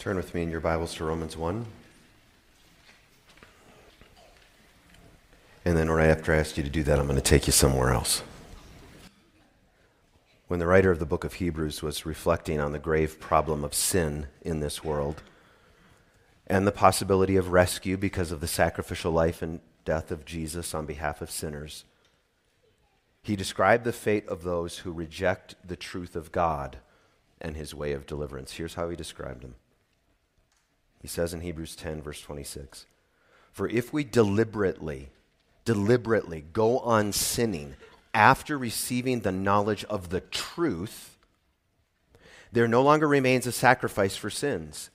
Turn 0.00 0.16
with 0.16 0.34
me 0.34 0.42
in 0.42 0.50
your 0.50 0.60
Bibles 0.60 0.94
to 0.94 1.04
Romans 1.04 1.36
1. 1.36 1.66
And 5.66 5.76
then, 5.76 5.90
right 5.90 6.08
after 6.08 6.32
I 6.32 6.38
ask 6.38 6.56
you 6.56 6.62
to 6.62 6.70
do 6.70 6.82
that, 6.84 6.98
I'm 6.98 7.04
going 7.04 7.16
to 7.16 7.22
take 7.22 7.46
you 7.46 7.52
somewhere 7.52 7.90
else. 7.90 8.22
When 10.48 10.58
the 10.58 10.66
writer 10.66 10.90
of 10.90 11.00
the 11.00 11.04
book 11.04 11.24
of 11.24 11.34
Hebrews 11.34 11.82
was 11.82 12.06
reflecting 12.06 12.58
on 12.58 12.72
the 12.72 12.78
grave 12.78 13.20
problem 13.20 13.62
of 13.62 13.74
sin 13.74 14.28
in 14.40 14.60
this 14.60 14.82
world 14.82 15.22
and 16.46 16.66
the 16.66 16.72
possibility 16.72 17.36
of 17.36 17.52
rescue 17.52 17.98
because 17.98 18.32
of 18.32 18.40
the 18.40 18.48
sacrificial 18.48 19.12
life 19.12 19.42
and 19.42 19.60
death 19.84 20.10
of 20.10 20.24
Jesus 20.24 20.72
on 20.72 20.86
behalf 20.86 21.20
of 21.20 21.30
sinners, 21.30 21.84
he 23.22 23.36
described 23.36 23.84
the 23.84 23.92
fate 23.92 24.26
of 24.28 24.44
those 24.44 24.78
who 24.78 24.92
reject 24.92 25.56
the 25.62 25.76
truth 25.76 26.16
of 26.16 26.32
God 26.32 26.78
and 27.38 27.54
his 27.54 27.74
way 27.74 27.92
of 27.92 28.06
deliverance. 28.06 28.52
Here's 28.52 28.76
how 28.76 28.88
he 28.88 28.96
described 28.96 29.42
them. 29.42 29.56
He 31.00 31.08
says 31.08 31.32
in 31.32 31.40
Hebrews 31.40 31.76
10, 31.76 32.02
verse 32.02 32.20
26 32.20 32.86
For 33.52 33.68
if 33.68 33.92
we 33.92 34.04
deliberately, 34.04 35.10
deliberately 35.64 36.44
go 36.52 36.78
on 36.80 37.12
sinning 37.12 37.76
after 38.12 38.58
receiving 38.58 39.20
the 39.20 39.32
knowledge 39.32 39.84
of 39.84 40.10
the 40.10 40.20
truth, 40.20 41.16
there 42.52 42.68
no 42.68 42.82
longer 42.82 43.06
remains 43.06 43.46
a 43.46 43.52
sacrifice 43.52 44.16
for 44.16 44.30
sins. 44.30 44.90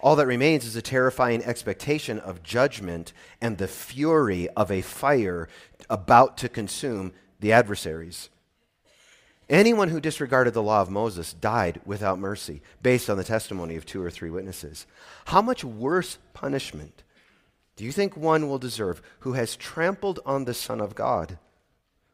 All 0.00 0.16
that 0.16 0.26
remains 0.26 0.66
is 0.66 0.76
a 0.76 0.82
terrifying 0.82 1.42
expectation 1.42 2.18
of 2.18 2.42
judgment 2.42 3.14
and 3.40 3.56
the 3.56 3.68
fury 3.68 4.50
of 4.50 4.70
a 4.70 4.82
fire 4.82 5.48
about 5.88 6.36
to 6.38 6.48
consume 6.48 7.14
the 7.40 7.52
adversaries. 7.52 8.28
Anyone 9.48 9.90
who 9.90 10.00
disregarded 10.00 10.54
the 10.54 10.62
law 10.62 10.80
of 10.80 10.90
Moses 10.90 11.34
died 11.34 11.80
without 11.84 12.18
mercy, 12.18 12.62
based 12.82 13.10
on 13.10 13.18
the 13.18 13.24
testimony 13.24 13.76
of 13.76 13.84
two 13.84 14.02
or 14.02 14.10
three 14.10 14.30
witnesses. 14.30 14.86
How 15.26 15.42
much 15.42 15.62
worse 15.62 16.18
punishment 16.32 17.02
do 17.76 17.84
you 17.84 17.92
think 17.92 18.16
one 18.16 18.48
will 18.48 18.58
deserve 18.58 19.02
who 19.20 19.32
has 19.32 19.56
trampled 19.56 20.20
on 20.24 20.44
the 20.44 20.54
Son 20.54 20.80
of 20.80 20.94
God, 20.94 21.38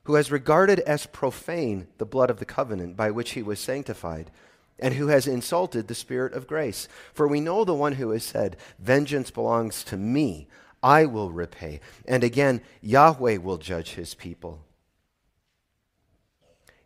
who 0.05 0.15
has 0.15 0.33
regarded 0.33 0.81
as 0.81 1.07
profane 1.07 1.87
the 1.99 2.07
blood 2.07 2.31
of 2.31 2.39
the 2.39 2.45
covenant 2.45 2.97
by 2.97 3.11
which 3.11 3.33
he 3.33 3.43
was 3.43 3.61
sanctified, 3.61 4.31
and 4.79 4.95
who 4.95 5.09
has 5.09 5.27
insulted 5.29 5.87
the 5.87 5.95
Spirit 5.95 6.33
of 6.33 6.49
grace? 6.49 6.89
For 7.13 7.29
we 7.29 7.41
know 7.41 7.65
the 7.65 7.75
one 7.75 7.93
who 7.93 8.11
has 8.11 8.25
said, 8.25 8.57
Vengeance 8.79 9.31
belongs 9.31 9.85
to 9.85 9.97
me, 9.97 10.49
I 10.83 11.05
will 11.05 11.31
repay. 11.31 11.81
And 12.07 12.25
again, 12.25 12.63
Yahweh 12.81 13.37
will 13.37 13.59
judge 13.59 13.93
his 13.93 14.15
people. 14.15 14.65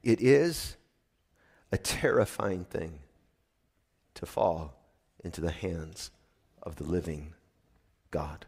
It 0.05 0.21
is 0.21 0.77
a 1.73 1.79
terrifying 1.79 2.67
thing 2.67 2.99
to 4.13 4.27
fall 4.27 4.75
into 5.25 5.41
the 5.41 5.51
hands 5.51 6.11
of 6.63 6.77
the 6.77 6.85
living 6.85 7.33
God. 8.11 8.45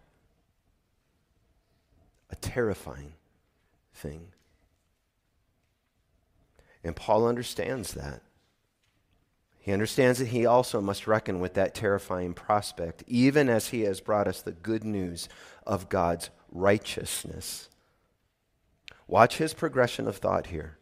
A 2.29 2.37
terrifying 2.37 3.15
thing. 3.95 4.29
And 6.85 6.95
Paul 6.95 7.27
understands 7.27 7.95
that. 7.95 8.20
He 9.59 9.73
understands 9.73 10.19
that 10.19 10.29
he 10.29 10.45
also 10.45 10.83
must 10.83 11.07
reckon 11.07 11.41
with 11.41 11.55
that 11.55 11.75
terrifying 11.75 12.35
prospect, 12.35 13.03
even 13.07 13.48
as 13.48 13.69
he 13.69 13.81
has 13.83 14.01
brought 14.01 14.29
us 14.29 14.43
the 14.43 14.53
good 14.53 14.85
news 14.85 15.27
of 15.67 15.89
God's 15.89 16.29
righteousness. 16.53 17.70
Watch 19.09 19.39
his 19.39 19.55
progression 19.55 20.07
of 20.07 20.19
thought 20.19 20.48
here 20.48 20.77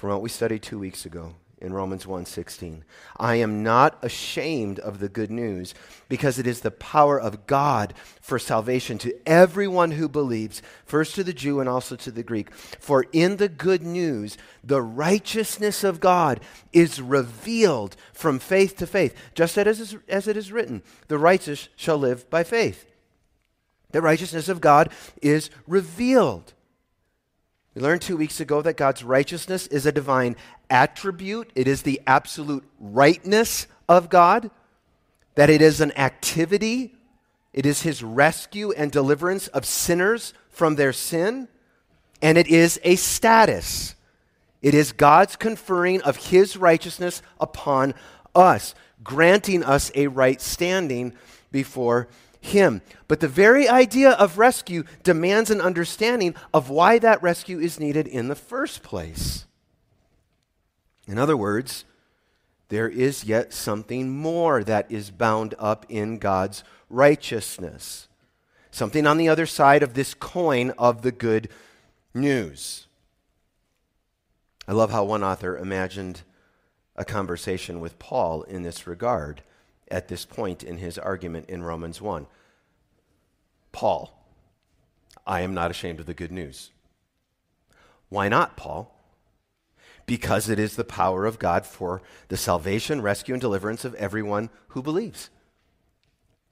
from 0.00 0.08
what 0.08 0.22
we 0.22 0.30
studied 0.30 0.62
two 0.62 0.78
weeks 0.78 1.04
ago 1.04 1.34
in 1.60 1.74
Romans 1.74 2.06
1:16. 2.06 2.84
I 3.18 3.34
am 3.34 3.62
not 3.62 3.98
ashamed 4.00 4.78
of 4.78 4.98
the 4.98 5.10
good 5.10 5.30
news 5.30 5.74
because 6.08 6.38
it 6.38 6.46
is 6.46 6.62
the 6.62 6.70
power 6.70 7.20
of 7.20 7.46
God 7.46 7.92
for 8.18 8.38
salvation 8.38 8.96
to 8.96 9.14
everyone 9.28 9.90
who 9.90 10.08
believes, 10.08 10.62
first 10.86 11.14
to 11.16 11.22
the 11.22 11.34
Jew 11.34 11.60
and 11.60 11.68
also 11.68 11.96
to 11.96 12.10
the 12.10 12.22
Greek. 12.22 12.50
For 12.54 13.04
in 13.12 13.36
the 13.36 13.50
good 13.50 13.82
news, 13.82 14.38
the 14.64 14.80
righteousness 14.80 15.84
of 15.84 16.00
God 16.00 16.40
is 16.72 17.02
revealed 17.02 17.94
from 18.14 18.38
faith 18.38 18.78
to 18.78 18.86
faith, 18.86 19.14
just 19.34 19.58
as, 19.58 19.94
as 20.08 20.26
it 20.26 20.36
is 20.38 20.50
written, 20.50 20.82
the 21.08 21.18
righteous 21.18 21.68
shall 21.76 21.98
live 21.98 22.30
by 22.30 22.42
faith. 22.42 22.86
The 23.90 24.00
righteousness 24.00 24.48
of 24.48 24.62
God 24.62 24.90
is 25.20 25.50
revealed. 25.66 26.54
We 27.74 27.82
learned 27.82 28.02
two 28.02 28.16
weeks 28.16 28.40
ago 28.40 28.62
that 28.62 28.76
God's 28.76 29.04
righteousness 29.04 29.66
is 29.68 29.86
a 29.86 29.92
divine 29.92 30.36
attribute, 30.68 31.52
it 31.54 31.68
is 31.68 31.82
the 31.82 32.00
absolute 32.06 32.64
rightness 32.80 33.66
of 33.88 34.10
God, 34.10 34.50
that 35.36 35.50
it 35.50 35.62
is 35.62 35.80
an 35.80 35.96
activity, 35.96 36.94
it 37.52 37.64
is 37.66 37.82
his 37.82 38.02
rescue 38.02 38.72
and 38.72 38.90
deliverance 38.90 39.46
of 39.48 39.64
sinners 39.64 40.34
from 40.48 40.74
their 40.74 40.92
sin, 40.92 41.48
and 42.20 42.36
it 42.36 42.48
is 42.48 42.80
a 42.82 42.96
status. 42.96 43.94
It 44.62 44.74
is 44.74 44.92
God's 44.92 45.36
conferring 45.36 46.02
of 46.02 46.16
his 46.16 46.56
righteousness 46.56 47.22
upon 47.40 47.94
us, 48.34 48.74
granting 49.02 49.62
us 49.64 49.90
a 49.94 50.08
right 50.08 50.40
standing 50.40 51.14
before 51.50 52.08
him. 52.40 52.82
But 53.08 53.20
the 53.20 53.28
very 53.28 53.68
idea 53.68 54.10
of 54.12 54.38
rescue 54.38 54.84
demands 55.02 55.50
an 55.50 55.60
understanding 55.60 56.34
of 56.52 56.70
why 56.70 56.98
that 56.98 57.22
rescue 57.22 57.58
is 57.58 57.78
needed 57.78 58.06
in 58.06 58.28
the 58.28 58.34
first 58.34 58.82
place. 58.82 59.46
In 61.06 61.18
other 61.18 61.36
words, 61.36 61.84
there 62.68 62.88
is 62.88 63.24
yet 63.24 63.52
something 63.52 64.10
more 64.10 64.62
that 64.64 64.90
is 64.90 65.10
bound 65.10 65.54
up 65.58 65.84
in 65.88 66.18
God's 66.18 66.62
righteousness. 66.88 68.08
Something 68.70 69.06
on 69.06 69.18
the 69.18 69.28
other 69.28 69.46
side 69.46 69.82
of 69.82 69.94
this 69.94 70.14
coin 70.14 70.70
of 70.78 71.02
the 71.02 71.12
good 71.12 71.48
news. 72.14 72.86
I 74.68 74.72
love 74.72 74.92
how 74.92 75.02
one 75.04 75.24
author 75.24 75.58
imagined 75.58 76.22
a 76.94 77.04
conversation 77.04 77.80
with 77.80 77.98
Paul 77.98 78.42
in 78.44 78.62
this 78.62 78.86
regard 78.86 79.42
at 79.90 80.08
this 80.08 80.24
point 80.24 80.62
in 80.62 80.78
his 80.78 80.98
argument 80.98 81.48
in 81.48 81.62
Romans 81.62 82.00
1. 82.00 82.26
Paul, 83.72 84.12
I 85.26 85.40
am 85.42 85.54
not 85.54 85.70
ashamed 85.70 86.00
of 86.00 86.06
the 86.06 86.14
good 86.14 86.32
news. 86.32 86.70
Why 88.08 88.28
not, 88.28 88.56
Paul? 88.56 88.96
Because 90.06 90.48
it 90.48 90.58
is 90.58 90.74
the 90.74 90.84
power 90.84 91.24
of 91.24 91.38
God 91.38 91.64
for 91.64 92.02
the 92.28 92.36
salvation, 92.36 93.00
rescue, 93.00 93.34
and 93.34 93.40
deliverance 93.40 93.84
of 93.84 93.94
everyone 93.94 94.50
who 94.68 94.82
believes. 94.82 95.30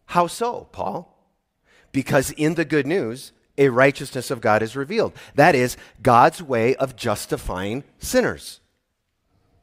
How 0.06 0.26
so, 0.26 0.68
Paul? 0.72 1.14
Because 1.90 2.30
in 2.32 2.54
the 2.54 2.64
good 2.64 2.86
news, 2.86 3.32
a 3.56 3.68
righteousness 3.68 4.30
of 4.30 4.40
God 4.40 4.62
is 4.62 4.76
revealed. 4.76 5.12
That 5.34 5.54
is, 5.54 5.76
God's 6.00 6.40
way 6.42 6.76
of 6.76 6.94
justifying 6.94 7.82
sinners. 7.98 8.60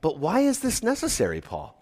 But 0.01 0.19
why 0.19 0.41
is 0.41 0.59
this 0.59 0.83
necessary, 0.83 1.39
Paul? 1.39 1.81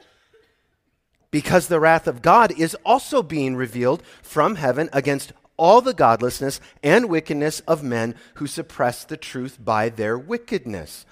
Because 1.33 1.67
the 1.67 1.79
wrath 1.79 2.05
of 2.05 2.21
God 2.21 2.51
is 2.59 2.77
also 2.85 3.23
being 3.23 3.55
revealed 3.55 4.03
from 4.21 4.53
heaven 4.53 4.87
against 4.93 5.33
all 5.57 5.81
the 5.81 5.93
godlessness 5.93 6.61
and 6.83 7.09
wickedness 7.09 7.59
of 7.61 7.81
men 7.81 8.13
who 8.35 8.45
suppress 8.45 9.03
the 9.03 9.17
truth 9.17 9.57
by 9.59 9.89
their 9.89 10.15
wickedness. 10.15 11.07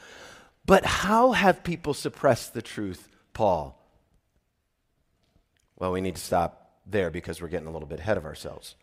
But 0.63 0.85
how 0.85 1.31
have 1.31 1.63
people 1.63 1.95
suppressed 1.95 2.53
the 2.53 2.61
truth, 2.61 3.09
Paul? 3.33 3.83
Well, 5.79 5.91
we 5.91 6.01
need 6.01 6.17
to 6.17 6.21
stop 6.21 6.71
there 6.85 7.09
because 7.09 7.41
we're 7.41 7.47
getting 7.47 7.67
a 7.67 7.71
little 7.71 7.87
bit 7.87 7.99
ahead 7.99 8.17
of 8.17 8.25
ourselves. 8.25 8.75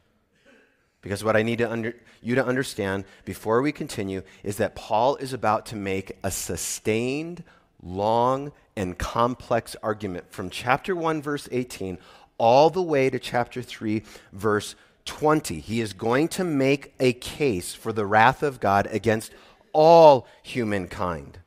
Because 1.03 1.23
what 1.23 1.37
I 1.37 1.45
need 1.45 1.59
to 1.59 1.71
under, 1.71 1.95
you 2.21 2.35
to 2.35 2.45
understand 2.45 3.05
before 3.25 3.63
we 3.63 3.71
continue 3.71 4.23
is 4.43 4.57
that 4.57 4.75
Paul 4.75 5.15
is 5.15 5.33
about 5.33 5.67
to 5.67 5.77
make 5.77 6.19
a 6.25 6.33
sustained, 6.33 7.45
long, 7.83 8.53
and 8.77 8.99
complex 8.99 9.75
argument 9.83 10.31
from 10.31 10.51
chapter 10.51 10.95
1, 10.95 11.21
verse 11.23 11.49
18, 11.51 11.99
all 12.39 12.71
the 12.71 12.83
way 12.83 13.11
to 13.11 13.19
chapter 13.19 13.63
3, 13.63 14.03
verse 14.33 14.75
20. 15.05 15.59
He 15.61 15.81
is 15.81 15.93
going 15.93 16.29
to 16.29 16.45
make 16.45 16.95
a 17.01 17.13
case 17.15 17.75
for 17.75 17.93
the 17.93 18.07
wrath 18.07 18.43
of 18.43 18.61
God 18.61 18.87
against 18.91 19.33
all 19.73 20.27
humankind. 20.43 21.39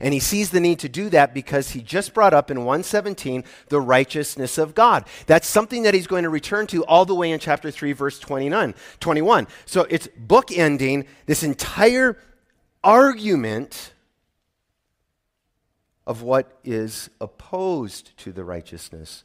And 0.00 0.12
he 0.12 0.20
sees 0.20 0.50
the 0.50 0.60
need 0.60 0.80
to 0.80 0.88
do 0.88 1.08
that 1.10 1.34
because 1.34 1.70
he 1.70 1.80
just 1.80 2.14
brought 2.14 2.34
up 2.34 2.50
in 2.50 2.58
117 2.64 3.44
the 3.68 3.80
righteousness 3.80 4.58
of 4.58 4.74
God. 4.74 5.04
That's 5.26 5.46
something 5.46 5.82
that 5.84 5.94
he's 5.94 6.06
going 6.06 6.24
to 6.24 6.30
return 6.30 6.66
to 6.68 6.84
all 6.84 7.04
the 7.04 7.14
way 7.14 7.30
in 7.30 7.38
chapter 7.38 7.70
3, 7.70 7.92
verse 7.92 8.18
29, 8.18 8.74
21. 9.00 9.46
So 9.66 9.86
it's 9.88 10.08
bookending 10.08 11.06
this 11.26 11.42
entire 11.42 12.18
argument 12.82 13.92
of 16.06 16.22
what 16.22 16.58
is 16.64 17.10
opposed 17.20 18.16
to 18.18 18.32
the 18.32 18.44
righteousness 18.44 19.24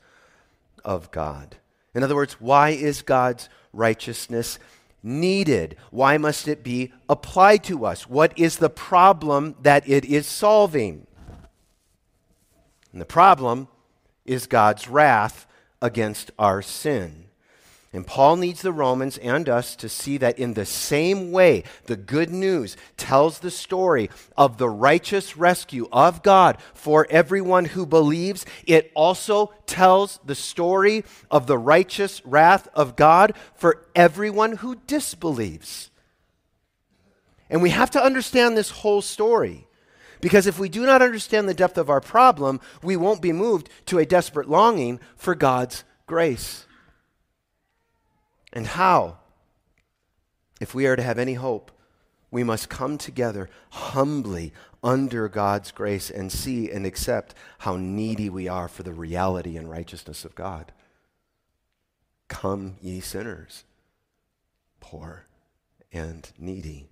of 0.85 1.11
God. 1.11 1.57
In 1.93 2.03
other 2.03 2.15
words, 2.15 2.33
why 2.39 2.69
is 2.69 3.01
God's 3.01 3.49
righteousness 3.73 4.59
needed? 5.03 5.75
Why 5.91 6.17
must 6.17 6.47
it 6.47 6.63
be 6.63 6.93
applied 7.07 7.63
to 7.65 7.85
us? 7.85 8.07
What 8.07 8.37
is 8.37 8.57
the 8.57 8.69
problem 8.69 9.55
that 9.61 9.87
it 9.87 10.05
is 10.05 10.27
solving? 10.27 11.07
And 12.91 13.01
the 13.01 13.05
problem 13.05 13.67
is 14.25 14.47
God's 14.47 14.87
wrath 14.87 15.47
against 15.81 16.31
our 16.37 16.61
sin. 16.61 17.25
And 17.91 18.05
Paul 18.05 18.35
needs 18.35 18.61
the 18.61 18.71
Romans 18.71 19.17
and 19.17 19.49
us 19.49 19.75
to 19.77 19.89
see 19.89 20.17
that 20.17 20.37
in 20.37 20.53
the 20.53 20.65
same 20.65 21.31
way, 21.31 21.63
the 21.85 21.95
good 21.95 22.29
news 22.29 22.77
tells 22.97 23.39
the 23.39 23.49
story 23.49 24.11
of 24.37 24.59
the 24.59 24.69
righteous 24.69 25.35
rescue 25.35 25.87
of 25.91 26.21
God 26.21 26.57
for 26.75 27.07
everyone 27.09 27.65
who 27.65 27.87
believes. 27.87 28.45
It 28.67 28.91
also 28.93 29.53
tells 29.65 30.19
the 30.23 30.35
story 30.35 31.03
of 31.31 31.47
the 31.47 31.57
righteous 31.57 32.23
wrath 32.23 32.67
of 32.75 32.95
God 32.95 33.33
for 33.55 33.87
everyone 33.95 34.57
who 34.57 34.75
disbelieves. 34.85 35.89
And 37.49 37.63
we 37.63 37.71
have 37.71 37.89
to 37.91 38.03
understand 38.03 38.55
this 38.55 38.69
whole 38.69 39.01
story. 39.01 39.65
Because 40.21 40.45
if 40.45 40.59
we 40.59 40.69
do 40.69 40.85
not 40.85 41.01
understand 41.01 41.49
the 41.49 41.55
depth 41.55 41.77
of 41.79 41.89
our 41.89 42.01
problem, 42.01 42.59
we 42.83 42.95
won't 42.95 43.21
be 43.21 43.31
moved 43.31 43.67
to 43.87 43.97
a 43.97 44.05
desperate 44.05 44.47
longing 44.47 44.99
for 45.15 45.33
God's 45.33 45.83
grace. 46.05 46.67
And 48.51 48.67
how? 48.67 49.17
If 50.59 50.73
we 50.73 50.85
are 50.87 50.95
to 50.95 51.03
have 51.03 51.19
any 51.19 51.35
hope, 51.35 51.71
we 52.31 52.43
must 52.43 52.69
come 52.69 52.97
together 52.97 53.49
humbly 53.71 54.53
under 54.83 55.27
God's 55.27 55.71
grace 55.71 56.09
and 56.09 56.31
see 56.31 56.69
and 56.69 56.85
accept 56.85 57.33
how 57.59 57.75
needy 57.75 58.29
we 58.29 58.47
are 58.47 58.67
for 58.67 58.83
the 58.83 58.93
reality 58.93 59.57
and 59.57 59.69
righteousness 59.69 60.25
of 60.25 60.35
God. 60.35 60.71
Come, 62.27 62.75
ye 62.81 62.99
sinners, 62.99 63.63
poor 64.79 65.25
and 65.91 66.29
needy. 66.37 66.87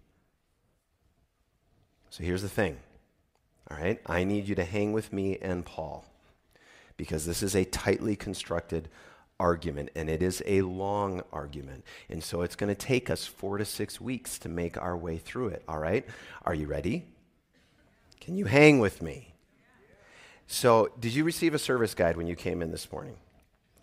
So 2.09 2.23
here's 2.23 2.41
the 2.41 2.49
thing. 2.49 2.77
All 3.69 3.77
right, 3.77 4.01
I 4.05 4.23
need 4.23 4.47
you 4.47 4.55
to 4.55 4.63
hang 4.63 4.93
with 4.93 5.13
me 5.13 5.37
and 5.41 5.65
Paul 5.65 6.05
because 6.95 7.25
this 7.25 7.43
is 7.43 7.55
a 7.55 7.65
tightly 7.65 8.15
constructed 8.15 8.89
argument, 9.39 9.89
and 9.95 10.09
it 10.09 10.21
is 10.21 10.43
a 10.45 10.61
long 10.61 11.21
argument. 11.31 11.83
And 12.09 12.23
so 12.23 12.41
it's 12.41 12.55
going 12.55 12.73
to 12.73 12.75
take 12.75 13.09
us 13.09 13.25
four 13.25 13.57
to 13.57 13.65
six 13.65 14.01
weeks 14.01 14.37
to 14.39 14.49
make 14.49 14.77
our 14.77 14.97
way 14.97 15.17
through 15.17 15.49
it, 15.49 15.63
all 15.67 15.79
right? 15.79 16.05
Are 16.45 16.53
you 16.53 16.67
ready? 16.67 17.05
Can 18.19 18.35
you 18.35 18.45
hang 18.45 18.79
with 18.79 19.01
me? 19.01 19.33
So, 20.47 20.91
did 20.99 21.13
you 21.13 21.25
receive 21.25 21.53
a 21.53 21.59
service 21.59 21.93
guide 21.93 22.15
when 22.15 22.27
you 22.27 22.35
came 22.35 22.61
in 22.61 22.71
this 22.71 22.89
morning? 22.91 23.17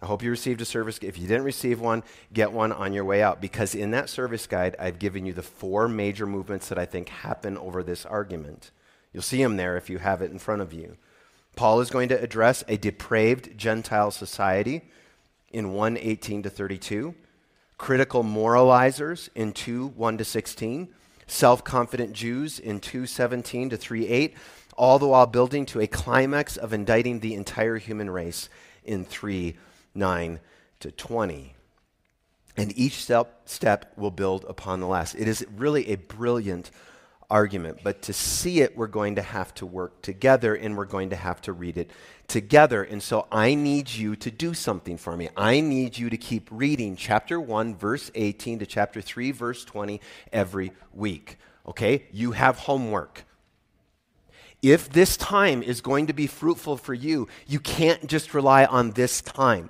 I 0.01 0.07
hope 0.07 0.23
you 0.23 0.31
received 0.31 0.61
a 0.61 0.67
service. 0.67 0.99
If 1.01 1.19
you 1.19 1.27
didn't 1.27 1.45
receive 1.45 1.81
one, 1.81 2.03
get 2.33 2.53
one 2.53 2.73
on 2.73 2.93
your 2.93 3.05
way 3.05 3.23
out 3.23 3.41
because 3.41 3.75
in 3.75 3.91
that 3.93 4.11
service 4.11 4.47
guide, 4.47 4.77
I've 4.79 4.99
given 4.99 5.25
you 5.25 5.33
the 5.33 5.43
four 5.43 5.89
major 5.89 6.27
movements 6.27 6.69
that 6.69 6.79
I 6.79 6.85
think 6.85 7.09
happen 7.09 7.57
over 7.57 7.83
this 7.83 8.05
argument. 8.05 8.71
You'll 9.13 9.23
see 9.23 9.43
them 9.43 9.57
there 9.57 9.77
if 9.77 9.89
you 9.89 9.99
have 9.99 10.21
it 10.21 10.31
in 10.31 10.39
front 10.39 10.61
of 10.63 10.73
you. 10.73 10.97
Paul 11.57 11.81
is 11.81 11.91
going 11.91 12.09
to 12.09 12.21
address 12.21 12.65
a 12.69 12.77
depraved 12.77 13.57
Gentile 13.57 14.11
society 14.11 14.83
in 15.55 15.73
1 15.73 15.97
18 15.97 16.43
to 16.43 16.51
32, 16.51 17.15
critical 17.79 18.23
moralizers 18.23 19.29
in 19.35 19.53
2 19.53 19.89
1 19.89 20.19
to 20.19 20.25
16, 20.25 20.89
self 21.27 21.65
confident 21.65 22.13
Jews 22.13 22.59
in 22.59 22.81
2 22.81 23.07
17 23.07 23.71
to 23.71 23.77
3 23.77 24.07
8, 24.07 24.35
all 24.77 24.99
the 24.99 25.07
while 25.07 25.27
building 25.27 25.65
to 25.67 25.81
a 25.81 25.87
climax 25.87 26.57
of 26.57 26.73
indicting 26.73 27.21
the 27.21 27.35
entire 27.35 27.79
human 27.79 28.11
race 28.11 28.49
in 28.85 29.05
3 29.05 29.57
9 29.95 30.41
to 30.81 30.91
20. 30.91 31.55
And 32.57 32.79
each 32.79 33.03
step, 33.03 33.43
step 33.47 33.93
will 33.97 34.11
build 34.11 34.45
upon 34.49 34.81
the 34.81 34.87
last. 34.87 35.15
It 35.15 35.27
is 35.27 35.47
really 35.57 35.89
a 35.89 35.97
brilliant 35.97 36.71
argument. 37.31 37.81
But 37.83 38.03
to 38.03 38.13
see 38.13 38.61
it, 38.61 38.77
we're 38.77 38.87
going 38.87 39.17
to 39.17 39.23
have 39.23 39.55
to 39.55 39.67
work 39.67 40.03
together 40.03 40.55
and 40.55 40.77
we're 40.77 40.85
going 40.85 41.11
to 41.11 41.17
have 41.17 41.41
to 41.43 41.53
read 41.53 41.79
it 41.79 41.91
together. 42.29 42.83
And 42.83 43.03
so 43.03 43.27
I 43.31 43.55
need 43.55 43.93
you 43.93 44.17
to 44.17 44.31
do 44.31 44.55
something 44.55 44.97
for 44.97 45.17
me. 45.17 45.29
I 45.37 45.61
need 45.61 45.99
you 45.99 46.11
to 46.11 46.17
keep 46.17 46.49
reading 46.51 46.97
chapter 46.97 47.41
1, 47.41 47.77
verse 47.77 48.11
18 48.15 48.61
to 48.61 48.67
chapter 48.67 49.01
3, 49.01 49.31
verse 49.33 49.65
20 49.65 50.01
every 50.33 50.73
week. 50.93 51.39
Okay? 51.67 52.05
You 52.13 52.33
have 52.33 52.59
homework. 52.59 53.25
If 54.63 54.89
this 54.89 55.17
time 55.17 55.63
is 55.63 55.83
going 55.83 56.07
to 56.07 56.15
be 56.15 56.27
fruitful 56.27 56.79
for 56.79 56.95
you, 56.95 57.29
you 57.47 57.61
can't 57.61 58.07
just 58.07 58.33
rely 58.33 58.65
on 58.65 58.93
this 58.93 59.21
time. 59.21 59.69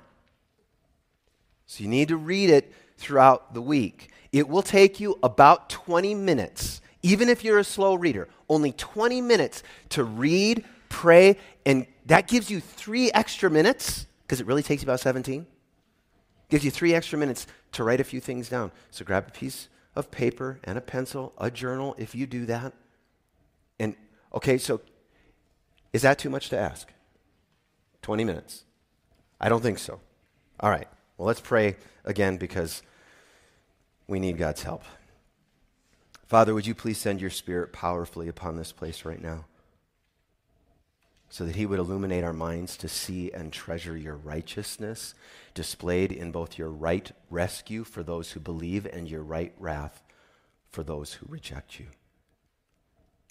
So 1.67 1.83
you 1.83 1.89
need 1.89 2.07
to 2.09 2.17
read 2.17 2.49
it 2.49 2.71
throughout 2.97 3.53
the 3.53 3.61
week. 3.61 4.11
It 4.31 4.47
will 4.47 4.61
take 4.61 4.99
you 4.99 5.19
about 5.21 5.69
20 5.69 6.15
minutes 6.15 6.81
even 7.05 7.29
if 7.29 7.43
you're 7.43 7.59
a 7.59 7.63
slow 7.63 7.93
reader, 7.93 8.27
only 8.49 8.71
20 8.71 9.21
minutes 9.21 9.61
to 9.89 10.03
read, 10.03 10.65
pray, 10.89 11.37
and 11.63 11.85
that 12.07 12.27
gives 12.27 12.49
you 12.49 12.59
three 12.59 13.11
extra 13.11 13.47
minutes, 13.47 14.07
because 14.23 14.41
it 14.41 14.47
really 14.47 14.63
takes 14.63 14.81
you 14.81 14.87
about 14.87 14.99
17. 14.99 15.45
Gives 16.49 16.65
you 16.65 16.71
three 16.71 16.95
extra 16.95 17.19
minutes 17.19 17.45
to 17.73 17.83
write 17.83 17.99
a 17.99 18.03
few 18.03 18.19
things 18.19 18.49
down. 18.49 18.71
So 18.89 19.05
grab 19.05 19.27
a 19.27 19.31
piece 19.31 19.69
of 19.95 20.09
paper 20.09 20.59
and 20.63 20.79
a 20.79 20.81
pencil, 20.81 21.33
a 21.37 21.51
journal, 21.51 21.93
if 21.99 22.15
you 22.15 22.25
do 22.25 22.47
that. 22.47 22.73
And, 23.79 23.95
okay, 24.33 24.57
so 24.57 24.81
is 25.93 26.01
that 26.01 26.17
too 26.17 26.31
much 26.31 26.49
to 26.49 26.57
ask? 26.57 26.91
20 28.01 28.23
minutes? 28.23 28.63
I 29.39 29.47
don't 29.47 29.61
think 29.61 29.77
so. 29.77 29.99
All 30.59 30.71
right, 30.71 30.87
well, 31.19 31.27
let's 31.27 31.39
pray 31.39 31.75
again 32.03 32.37
because 32.37 32.81
we 34.07 34.19
need 34.19 34.39
God's 34.39 34.63
help. 34.63 34.83
Father, 36.27 36.53
would 36.53 36.65
you 36.65 36.73
please 36.73 36.97
send 36.97 37.21
your 37.21 37.29
spirit 37.29 37.71
powerfully 37.71 38.27
upon 38.27 38.57
this 38.57 38.71
place 38.71 39.05
right 39.05 39.21
now 39.21 39.45
so 41.29 41.45
that 41.45 41.55
he 41.55 41.65
would 41.65 41.79
illuminate 41.79 42.23
our 42.23 42.33
minds 42.33 42.77
to 42.77 42.87
see 42.87 43.31
and 43.31 43.51
treasure 43.51 43.97
your 43.97 44.15
righteousness 44.15 45.13
displayed 45.53 46.11
in 46.11 46.31
both 46.31 46.57
your 46.57 46.69
right 46.69 47.11
rescue 47.29 47.83
for 47.83 48.03
those 48.03 48.31
who 48.31 48.39
believe 48.39 48.85
and 48.85 49.09
your 49.09 49.21
right 49.21 49.53
wrath 49.59 50.01
for 50.69 50.83
those 50.83 51.13
who 51.13 51.25
reject 51.29 51.79
you. 51.79 51.87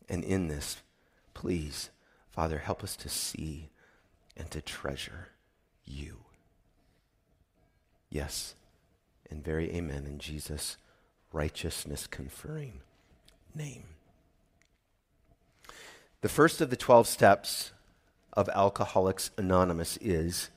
And 0.08 0.22
in 0.22 0.48
this, 0.48 0.82
please, 1.32 1.90
Father, 2.30 2.58
help 2.58 2.84
us 2.84 2.94
to 2.96 3.08
see 3.08 3.70
and 4.36 4.50
to 4.50 4.60
treasure 4.60 5.28
you. 5.86 6.18
Yes, 8.10 8.54
and 9.30 9.42
very 9.42 9.70
amen 9.72 10.04
in 10.06 10.18
Jesus' 10.18 10.76
righteousness 11.34 12.06
conferring 12.06 12.80
name. 13.54 13.84
The 16.20 16.28
first 16.28 16.60
of 16.60 16.70
the 16.70 16.76
12 16.76 17.06
steps 17.06 17.72
of 18.32 18.48
Alcoholics 18.48 19.30
Anonymous 19.36 19.98
is 20.00 20.48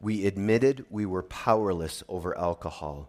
we 0.00 0.26
admitted 0.26 0.84
we 0.90 1.06
were 1.06 1.22
powerless 1.22 2.02
over 2.08 2.36
alcohol, 2.36 3.08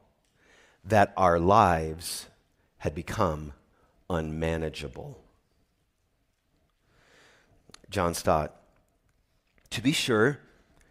that 0.86 1.12
our 1.18 1.40
lives 1.40 2.28
had 2.78 2.94
become 2.94 3.54
unmanageable. 4.10 5.20
John 7.90 8.14
Stott. 8.14 8.56
To 9.72 9.82
be 9.82 9.92
sure, 9.92 10.40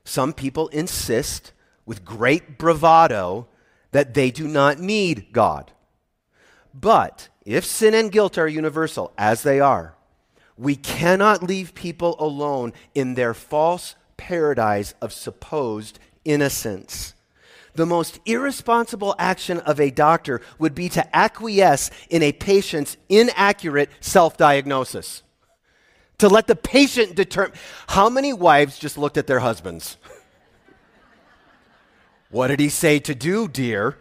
some 0.04 0.32
people 0.32 0.68
insist 0.68 1.52
with 1.86 2.04
great 2.04 2.58
bravado 2.58 3.46
that 3.92 4.14
they 4.14 4.30
do 4.30 4.48
not 4.48 4.80
need 4.80 5.32
God. 5.32 5.70
But 6.74 7.28
if 7.44 7.64
sin 7.64 7.94
and 7.94 8.10
guilt 8.10 8.38
are 8.38 8.48
universal, 8.48 9.12
as 9.18 9.42
they 9.42 9.60
are, 9.60 9.94
we 10.56 10.76
cannot 10.76 11.42
leave 11.42 11.74
people 11.74 12.16
alone 12.18 12.72
in 12.94 13.14
their 13.14 13.34
false 13.34 13.94
paradise 14.16 14.94
of 15.00 15.12
supposed 15.12 15.98
innocence. 16.24 17.14
The 17.74 17.86
most 17.86 18.20
irresponsible 18.26 19.14
action 19.18 19.58
of 19.60 19.80
a 19.80 19.90
doctor 19.90 20.40
would 20.58 20.74
be 20.74 20.88
to 20.90 21.16
acquiesce 21.16 21.90
in 22.10 22.22
a 22.22 22.32
patient's 22.32 22.96
inaccurate 23.08 23.90
self 24.00 24.36
diagnosis. 24.36 25.22
To 26.18 26.28
let 26.28 26.46
the 26.46 26.54
patient 26.54 27.16
determine. 27.16 27.56
How 27.88 28.08
many 28.08 28.32
wives 28.32 28.78
just 28.78 28.98
looked 28.98 29.16
at 29.16 29.26
their 29.26 29.40
husbands? 29.40 29.96
what 32.30 32.48
did 32.48 32.60
he 32.60 32.68
say 32.68 32.98
to 33.00 33.14
do, 33.14 33.48
dear? 33.48 33.96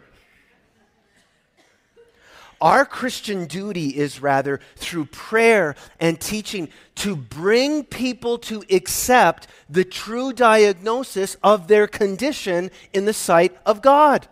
Our 2.62 2.84
Christian 2.84 3.46
duty 3.46 3.88
is 3.88 4.22
rather 4.22 4.60
through 4.76 5.06
prayer 5.06 5.74
and 5.98 6.20
teaching 6.20 6.68
to 6.94 7.16
bring 7.16 7.82
people 7.82 8.38
to 8.38 8.62
accept 8.70 9.48
the 9.68 9.84
true 9.84 10.32
diagnosis 10.32 11.36
of 11.42 11.66
their 11.66 11.88
condition 11.88 12.70
in 12.92 13.04
the 13.04 13.12
sight 13.12 13.56
of 13.66 13.82
God. 13.82 14.28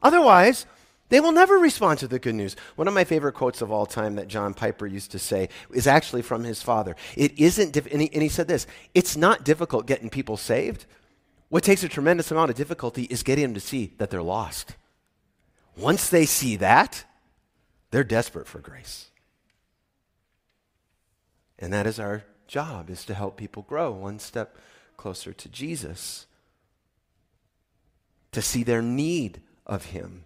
Otherwise, 0.00 0.66
they 1.08 1.18
will 1.18 1.32
never 1.32 1.58
respond 1.58 1.98
to 1.98 2.06
the 2.06 2.20
good 2.20 2.36
news. 2.36 2.54
One 2.76 2.86
of 2.86 2.94
my 2.94 3.02
favorite 3.02 3.32
quotes 3.32 3.60
of 3.60 3.72
all 3.72 3.84
time 3.84 4.14
that 4.14 4.28
John 4.28 4.54
Piper 4.54 4.86
used 4.86 5.10
to 5.10 5.18
say 5.18 5.48
is 5.72 5.88
actually 5.88 6.22
from 6.22 6.44
his 6.44 6.62
father. 6.62 6.94
It 7.16 7.36
isn't, 7.36 7.72
dif- 7.72 7.92
and, 7.92 8.00
he, 8.00 8.10
and 8.12 8.22
he 8.22 8.28
said 8.28 8.46
this 8.46 8.68
it's 8.94 9.16
not 9.16 9.44
difficult 9.44 9.88
getting 9.88 10.08
people 10.08 10.36
saved. 10.36 10.86
What 11.48 11.64
takes 11.64 11.82
a 11.82 11.88
tremendous 11.88 12.30
amount 12.30 12.50
of 12.50 12.56
difficulty 12.56 13.04
is 13.04 13.24
getting 13.24 13.42
them 13.42 13.54
to 13.54 13.60
see 13.60 13.92
that 13.98 14.10
they're 14.10 14.22
lost. 14.22 14.76
Once 15.76 16.08
they 16.08 16.26
see 16.26 16.54
that, 16.56 17.04
they're 17.94 18.02
desperate 18.02 18.48
for 18.48 18.58
grace. 18.58 19.10
And 21.60 21.72
that 21.72 21.86
is 21.86 22.00
our 22.00 22.24
job 22.48 22.90
is 22.90 23.04
to 23.04 23.14
help 23.14 23.36
people 23.36 23.62
grow 23.62 23.92
one 23.92 24.18
step 24.18 24.56
closer 24.96 25.32
to 25.32 25.48
Jesus, 25.48 26.26
to 28.32 28.42
see 28.42 28.64
their 28.64 28.82
need 28.82 29.42
of 29.64 29.84
Him. 29.84 30.24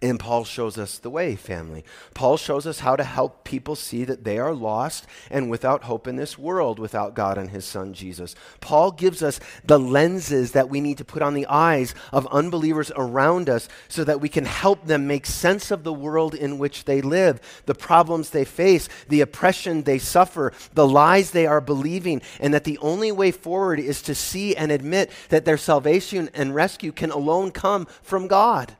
And 0.00 0.20
Paul 0.20 0.44
shows 0.44 0.78
us 0.78 0.98
the 0.98 1.10
way, 1.10 1.34
family. 1.34 1.84
Paul 2.14 2.36
shows 2.36 2.68
us 2.68 2.80
how 2.80 2.94
to 2.94 3.02
help 3.02 3.42
people 3.42 3.74
see 3.74 4.04
that 4.04 4.22
they 4.22 4.38
are 4.38 4.54
lost 4.54 5.06
and 5.28 5.50
without 5.50 5.84
hope 5.84 6.06
in 6.06 6.14
this 6.14 6.38
world 6.38 6.78
without 6.78 7.14
God 7.14 7.36
and 7.36 7.50
his 7.50 7.64
son 7.64 7.94
Jesus. 7.94 8.36
Paul 8.60 8.92
gives 8.92 9.24
us 9.24 9.40
the 9.64 9.78
lenses 9.78 10.52
that 10.52 10.68
we 10.68 10.80
need 10.80 10.98
to 10.98 11.04
put 11.04 11.20
on 11.20 11.34
the 11.34 11.46
eyes 11.48 11.96
of 12.12 12.28
unbelievers 12.28 12.92
around 12.94 13.48
us 13.48 13.68
so 13.88 14.04
that 14.04 14.20
we 14.20 14.28
can 14.28 14.44
help 14.44 14.86
them 14.86 15.08
make 15.08 15.26
sense 15.26 15.72
of 15.72 15.82
the 15.82 15.92
world 15.92 16.32
in 16.32 16.58
which 16.58 16.84
they 16.84 17.00
live, 17.00 17.40
the 17.66 17.74
problems 17.74 18.30
they 18.30 18.44
face, 18.44 18.88
the 19.08 19.20
oppression 19.20 19.82
they 19.82 19.98
suffer, 19.98 20.52
the 20.74 20.86
lies 20.86 21.32
they 21.32 21.46
are 21.46 21.60
believing, 21.60 22.22
and 22.38 22.54
that 22.54 22.62
the 22.62 22.78
only 22.78 23.10
way 23.10 23.32
forward 23.32 23.80
is 23.80 24.00
to 24.02 24.14
see 24.14 24.54
and 24.54 24.70
admit 24.70 25.10
that 25.30 25.44
their 25.44 25.56
salvation 25.56 26.30
and 26.34 26.54
rescue 26.54 26.92
can 26.92 27.10
alone 27.10 27.50
come 27.50 27.84
from 28.02 28.28
God 28.28 28.76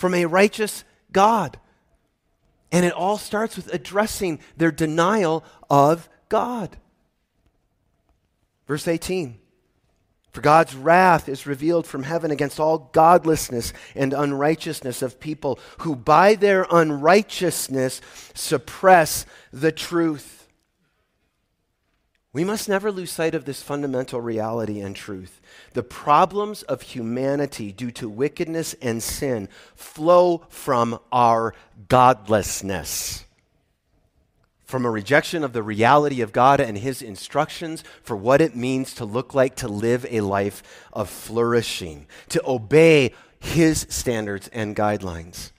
from 0.00 0.14
a 0.14 0.24
righteous 0.24 0.82
God. 1.12 1.60
And 2.72 2.86
it 2.86 2.94
all 2.94 3.18
starts 3.18 3.54
with 3.54 3.72
addressing 3.74 4.40
their 4.56 4.72
denial 4.72 5.44
of 5.68 6.08
God. 6.30 6.78
Verse 8.66 8.88
18 8.88 9.38
For 10.32 10.40
God's 10.40 10.74
wrath 10.74 11.28
is 11.28 11.46
revealed 11.46 11.86
from 11.86 12.04
heaven 12.04 12.30
against 12.30 12.58
all 12.58 12.90
godlessness 12.92 13.74
and 13.94 14.14
unrighteousness 14.14 15.02
of 15.02 15.20
people 15.20 15.58
who 15.80 15.94
by 15.94 16.34
their 16.34 16.66
unrighteousness 16.70 18.00
suppress 18.32 19.26
the 19.52 19.72
truth. 19.72 20.39
We 22.32 22.44
must 22.44 22.68
never 22.68 22.92
lose 22.92 23.10
sight 23.10 23.34
of 23.34 23.44
this 23.44 23.60
fundamental 23.60 24.20
reality 24.20 24.80
and 24.80 24.94
truth. 24.94 25.40
The 25.72 25.82
problems 25.82 26.62
of 26.62 26.82
humanity 26.82 27.72
due 27.72 27.90
to 27.92 28.08
wickedness 28.08 28.74
and 28.80 29.02
sin 29.02 29.48
flow 29.74 30.42
from 30.48 31.00
our 31.10 31.54
godlessness, 31.88 33.24
from 34.64 34.86
a 34.86 34.90
rejection 34.90 35.42
of 35.42 35.52
the 35.52 35.62
reality 35.64 36.20
of 36.20 36.32
God 36.32 36.60
and 36.60 36.78
His 36.78 37.02
instructions 37.02 37.82
for 38.04 38.16
what 38.16 38.40
it 38.40 38.54
means 38.54 38.94
to 38.94 39.04
look 39.04 39.34
like 39.34 39.56
to 39.56 39.68
live 39.68 40.06
a 40.08 40.20
life 40.20 40.86
of 40.92 41.10
flourishing, 41.10 42.06
to 42.28 42.40
obey 42.46 43.12
His 43.40 43.86
standards 43.88 44.46
and 44.52 44.76
guidelines. 44.76 45.50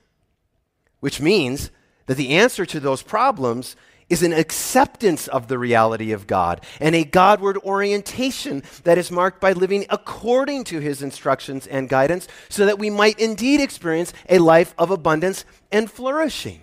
Which 1.01 1.19
means 1.19 1.69
that 2.05 2.15
the 2.15 2.29
answer 2.29 2.65
to 2.65 2.79
those 2.79 3.03
problems 3.03 3.75
is 4.11 4.21
an 4.21 4.33
acceptance 4.33 5.27
of 5.29 5.47
the 5.47 5.57
reality 5.57 6.11
of 6.11 6.27
God 6.27 6.61
and 6.81 6.93
a 6.93 7.05
Godward 7.05 7.57
orientation 7.59 8.61
that 8.83 8.97
is 8.97 9.09
marked 9.09 9.39
by 9.39 9.53
living 9.53 9.85
according 9.89 10.65
to 10.65 10.79
his 10.79 11.01
instructions 11.01 11.65
and 11.65 11.87
guidance 11.87 12.27
so 12.49 12.65
that 12.65 12.77
we 12.77 12.89
might 12.89 13.17
indeed 13.19 13.61
experience 13.61 14.13
a 14.29 14.39
life 14.39 14.75
of 14.77 14.91
abundance 14.91 15.45
and 15.71 15.89
flourishing. 15.89 16.61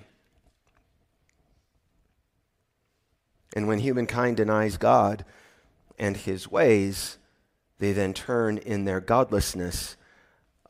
And 3.55 3.67
when 3.67 3.79
humankind 3.79 4.37
denies 4.37 4.77
God 4.77 5.25
and 5.99 6.19
his 6.19 6.51
ways, 6.51 7.17
they 7.79 7.93
then 7.93 8.13
turn 8.13 8.59
in 8.59 8.85
their 8.85 9.01
godlessness 9.01 9.97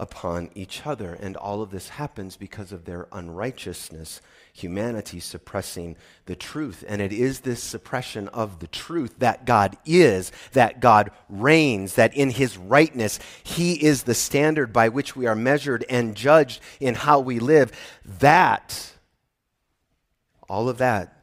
upon 0.01 0.51
each 0.55 0.87
other. 0.87 1.15
And 1.15 1.37
all 1.37 1.61
of 1.61 1.71
this 1.71 1.91
happens 1.91 2.37
because 2.37 2.73
of 2.73 2.85
their 2.85 3.09
unrighteousness 3.13 4.21
humanity 4.53 5.21
suppressing 5.21 5.97
the 6.27 6.37
truth. 6.37 6.85
And 6.89 7.01
it 7.01 7.13
is 7.13 7.41
this 7.41 7.63
suppression 7.63 8.29
of 8.29 8.59
the 8.59 8.67
truth 8.67 9.19
that 9.19 9.45
God 9.45 9.77
is, 9.87 10.33
that 10.53 10.81
God 10.81 11.11
reigns, 11.29 11.95
that 11.95 12.15
in 12.17 12.31
his 12.31 12.59
rightness, 12.59 13.19
he 13.43 13.75
is 13.75 14.03
the 14.03 14.15
standard 14.15 14.73
by 14.73 14.89
which 14.89 15.17
we 15.17 15.27
are 15.27 15.37
measured 15.37 15.85
and 15.89 16.17
judged 16.17 16.61
in 16.81 16.95
how 16.95 17.21
we 17.21 17.39
live. 17.39 17.73
That, 18.05 18.93
all 20.49 20.69
of 20.69 20.79
that, 20.79 21.15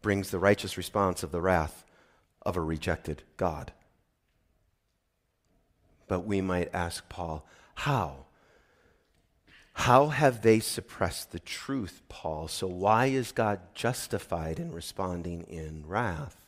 brings 0.00 0.30
the 0.30 0.38
righteous 0.38 0.76
response 0.76 1.22
of 1.22 1.32
the 1.32 1.40
wrath 1.40 1.84
of 2.42 2.56
a 2.56 2.60
rejected 2.60 3.22
God. 3.36 3.72
But 6.06 6.20
we 6.20 6.40
might 6.40 6.70
ask 6.72 7.08
Paul, 7.08 7.44
how? 7.78 8.26
How 9.72 10.08
have 10.08 10.42
they 10.42 10.58
suppressed 10.58 11.30
the 11.30 11.38
truth, 11.38 12.02
Paul? 12.08 12.48
So 12.48 12.66
why 12.66 13.06
is 13.06 13.30
God 13.30 13.60
justified 13.72 14.58
in 14.58 14.72
responding 14.72 15.42
in 15.42 15.84
wrath? 15.86 16.44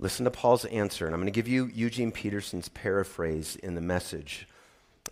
Listen 0.00 0.24
to 0.24 0.30
Paul's 0.32 0.64
answer, 0.64 1.06
and 1.06 1.14
I'm 1.14 1.20
going 1.20 1.32
to 1.32 1.36
give 1.36 1.46
you 1.46 1.70
Eugene 1.72 2.10
Peterson's 2.10 2.68
paraphrase 2.68 3.54
in 3.54 3.76
the 3.76 3.80
message 3.80 4.48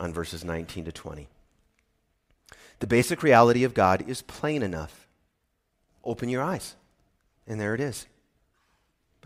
on 0.00 0.12
verses 0.12 0.44
19 0.44 0.86
to 0.86 0.92
20. 0.92 1.28
The 2.80 2.86
basic 2.88 3.22
reality 3.22 3.62
of 3.62 3.74
God 3.74 4.08
is 4.08 4.22
plain 4.22 4.64
enough. 4.64 5.06
Open 6.02 6.28
your 6.28 6.42
eyes, 6.42 6.74
and 7.46 7.60
there 7.60 7.76
it 7.76 7.80
is. 7.80 8.06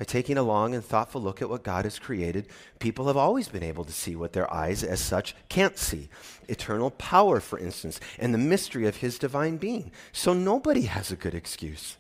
By 0.03 0.07
taking 0.07 0.37
a 0.37 0.43
long 0.43 0.75
and 0.75 0.85
thoughtful 0.85 1.23
look 1.23 1.41
at 1.41 1.49
what 1.49 1.63
God 1.63 1.85
has 1.85 2.01
created, 2.01 2.49
people 2.81 3.07
have 3.07 3.17
always 3.17 3.47
been 3.47 3.63
able 3.63 3.85
to 3.85 3.93
see 3.93 4.17
what 4.17 4.33
their 4.33 4.53
eyes, 4.53 4.83
as 4.83 4.99
such, 4.99 5.37
can't 5.49 5.79
see. 5.79 6.09
Eternal 6.49 6.91
power, 6.91 7.39
for 7.39 7.57
instance, 7.57 8.01
and 8.19 8.35
the 8.35 8.39
mystery 8.39 8.89
of 8.89 8.97
His 8.97 9.17
divine 9.17 9.59
being. 9.59 9.93
So 10.11 10.33
nobody 10.33 10.87
has 10.87 11.13
a 11.13 11.17
good 11.17 11.37
excuse. 11.37 11.99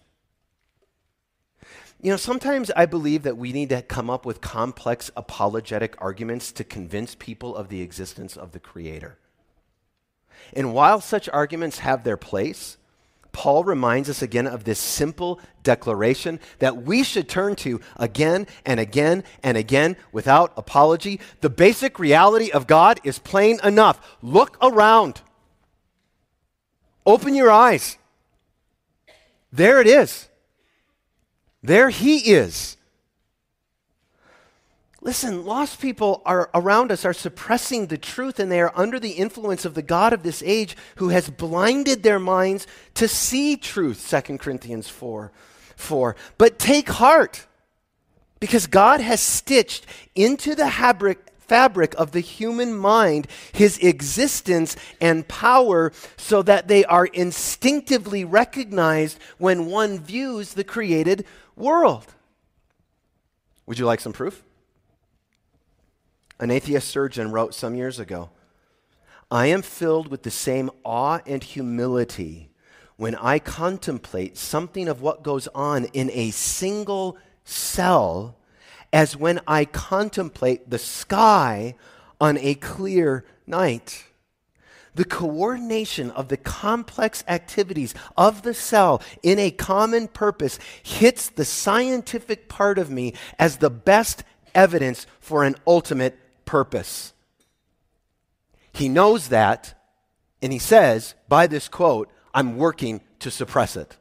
You 2.00 2.10
know, 2.10 2.16
sometimes 2.16 2.72
I 2.72 2.86
believe 2.86 3.22
that 3.22 3.36
we 3.36 3.52
need 3.52 3.68
to 3.68 3.82
come 3.82 4.10
up 4.10 4.26
with 4.26 4.40
complex 4.40 5.12
apologetic 5.16 5.94
arguments 5.98 6.50
to 6.54 6.64
convince 6.64 7.14
people 7.14 7.54
of 7.54 7.68
the 7.68 7.82
existence 7.82 8.36
of 8.36 8.50
the 8.50 8.58
Creator. 8.58 9.16
And 10.52 10.74
while 10.74 11.00
such 11.00 11.28
arguments 11.28 11.78
have 11.78 12.02
their 12.02 12.16
place, 12.16 12.78
Paul 13.32 13.64
reminds 13.64 14.10
us 14.10 14.22
again 14.22 14.46
of 14.46 14.64
this 14.64 14.78
simple 14.78 15.40
declaration 15.62 16.38
that 16.58 16.82
we 16.82 17.02
should 17.02 17.28
turn 17.28 17.56
to 17.56 17.80
again 17.96 18.46
and 18.64 18.78
again 18.78 19.24
and 19.42 19.56
again 19.56 19.96
without 20.12 20.52
apology. 20.56 21.18
The 21.40 21.50
basic 21.50 21.98
reality 21.98 22.50
of 22.50 22.66
God 22.66 23.00
is 23.04 23.18
plain 23.18 23.58
enough. 23.64 24.16
Look 24.22 24.56
around, 24.62 25.22
open 27.06 27.34
your 27.34 27.50
eyes. 27.50 27.96
There 29.52 29.80
it 29.80 29.86
is. 29.86 30.28
There 31.62 31.90
He 31.90 32.32
is. 32.32 32.76
Listen, 35.04 35.44
lost 35.44 35.80
people 35.80 36.22
are 36.24 36.48
around 36.54 36.92
us 36.92 37.04
are 37.04 37.12
suppressing 37.12 37.88
the 37.88 37.98
truth 37.98 38.38
and 38.38 38.52
they 38.52 38.60
are 38.60 38.72
under 38.76 39.00
the 39.00 39.10
influence 39.10 39.64
of 39.64 39.74
the 39.74 39.82
God 39.82 40.12
of 40.12 40.22
this 40.22 40.44
age 40.46 40.76
who 40.96 41.08
has 41.08 41.28
blinded 41.28 42.04
their 42.04 42.20
minds 42.20 42.68
to 42.94 43.08
see 43.08 43.56
truth, 43.56 44.08
2 44.08 44.38
Corinthians 44.38 44.88
4. 44.88 45.32
4. 45.74 46.16
But 46.38 46.60
take 46.60 46.88
heart, 46.88 47.48
because 48.38 48.68
God 48.68 49.00
has 49.00 49.20
stitched 49.20 49.86
into 50.14 50.54
the 50.54 50.70
fabric, 50.70 51.18
fabric 51.40 51.94
of 51.98 52.12
the 52.12 52.20
human 52.20 52.72
mind 52.72 53.26
his 53.52 53.78
existence 53.78 54.76
and 55.00 55.26
power 55.26 55.92
so 56.16 56.42
that 56.42 56.68
they 56.68 56.84
are 56.84 57.06
instinctively 57.06 58.24
recognized 58.24 59.18
when 59.38 59.66
one 59.66 59.98
views 59.98 60.54
the 60.54 60.62
created 60.62 61.24
world. 61.56 62.06
Would 63.66 63.80
you 63.80 63.86
like 63.86 63.98
some 63.98 64.12
proof? 64.12 64.44
An 66.42 66.50
atheist 66.50 66.88
surgeon 66.88 67.30
wrote 67.30 67.54
some 67.54 67.76
years 67.76 68.00
ago 68.00 68.30
I 69.30 69.46
am 69.46 69.62
filled 69.62 70.08
with 70.08 70.24
the 70.24 70.30
same 70.32 70.72
awe 70.84 71.20
and 71.24 71.40
humility 71.40 72.50
when 72.96 73.14
I 73.14 73.38
contemplate 73.38 74.36
something 74.36 74.88
of 74.88 75.00
what 75.00 75.22
goes 75.22 75.46
on 75.54 75.84
in 75.92 76.10
a 76.10 76.32
single 76.32 77.16
cell 77.44 78.34
as 78.92 79.16
when 79.16 79.38
I 79.46 79.64
contemplate 79.64 80.68
the 80.68 80.80
sky 80.80 81.76
on 82.20 82.36
a 82.38 82.54
clear 82.54 83.24
night. 83.46 84.06
The 84.96 85.04
coordination 85.04 86.10
of 86.10 86.26
the 86.26 86.36
complex 86.36 87.22
activities 87.28 87.94
of 88.16 88.42
the 88.42 88.52
cell 88.52 89.00
in 89.22 89.38
a 89.38 89.52
common 89.52 90.08
purpose 90.08 90.58
hits 90.82 91.28
the 91.28 91.44
scientific 91.44 92.48
part 92.48 92.80
of 92.80 92.90
me 92.90 93.14
as 93.38 93.58
the 93.58 93.70
best 93.70 94.24
evidence 94.56 95.06
for 95.20 95.44
an 95.44 95.54
ultimate 95.68 96.18
purpose. 96.44 97.12
He 98.72 98.88
knows 98.88 99.28
that, 99.28 99.74
and 100.40 100.52
he 100.52 100.58
says, 100.58 101.14
by 101.28 101.46
this 101.46 101.68
quote, 101.68 102.10
I'm 102.34 102.56
working 102.56 103.00
to 103.20 103.30
suppress 103.30 103.76
it. 103.76 103.96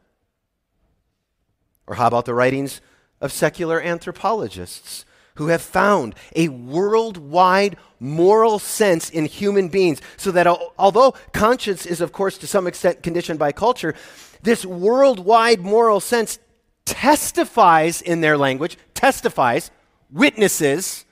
Or 1.88 1.96
how 1.96 2.08
about 2.08 2.26
the 2.26 2.34
writings 2.34 2.82
of 3.20 3.32
secular 3.32 3.82
anthropologists 3.82 5.06
who 5.36 5.48
have 5.48 5.62
found 5.62 6.16
a 6.36 6.50
worldwide 6.50 7.78
moral 8.00 8.60
sense 8.60 9.10
in 9.10 9.26
human 9.26 9.70
beings 9.70 10.02
so 10.18 10.32
that 10.32 10.48
although 10.78 11.14
conscience 11.34 11.86
is, 11.86 12.02
of 12.02 12.12
course, 12.12 12.38
to 12.38 12.48
some 12.48 12.68
extent 12.68 13.04
conditioned 13.04 13.40
by 13.40 13.52
culture, 13.52 13.94
this 14.42 14.66
worldwide 14.66 15.60
moral 15.60 16.00
sense 16.00 16.40
testifies 16.86 18.02
in 18.02 18.22
their 18.22 18.38
language, 18.38 18.78
testifies 18.94 19.72
witnesses 20.12 21.06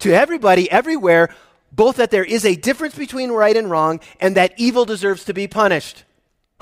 to 0.00 0.12
everybody, 0.12 0.70
everywhere, 0.70 1.34
both 1.72 1.96
that 1.96 2.10
there 2.10 2.24
is 2.24 2.44
a 2.44 2.56
difference 2.56 2.94
between 2.94 3.30
right 3.30 3.56
and 3.56 3.70
wrong 3.70 4.00
and 4.20 4.36
that 4.36 4.54
evil 4.56 4.84
deserves 4.84 5.24
to 5.24 5.34
be 5.34 5.46
punished. 5.46 6.04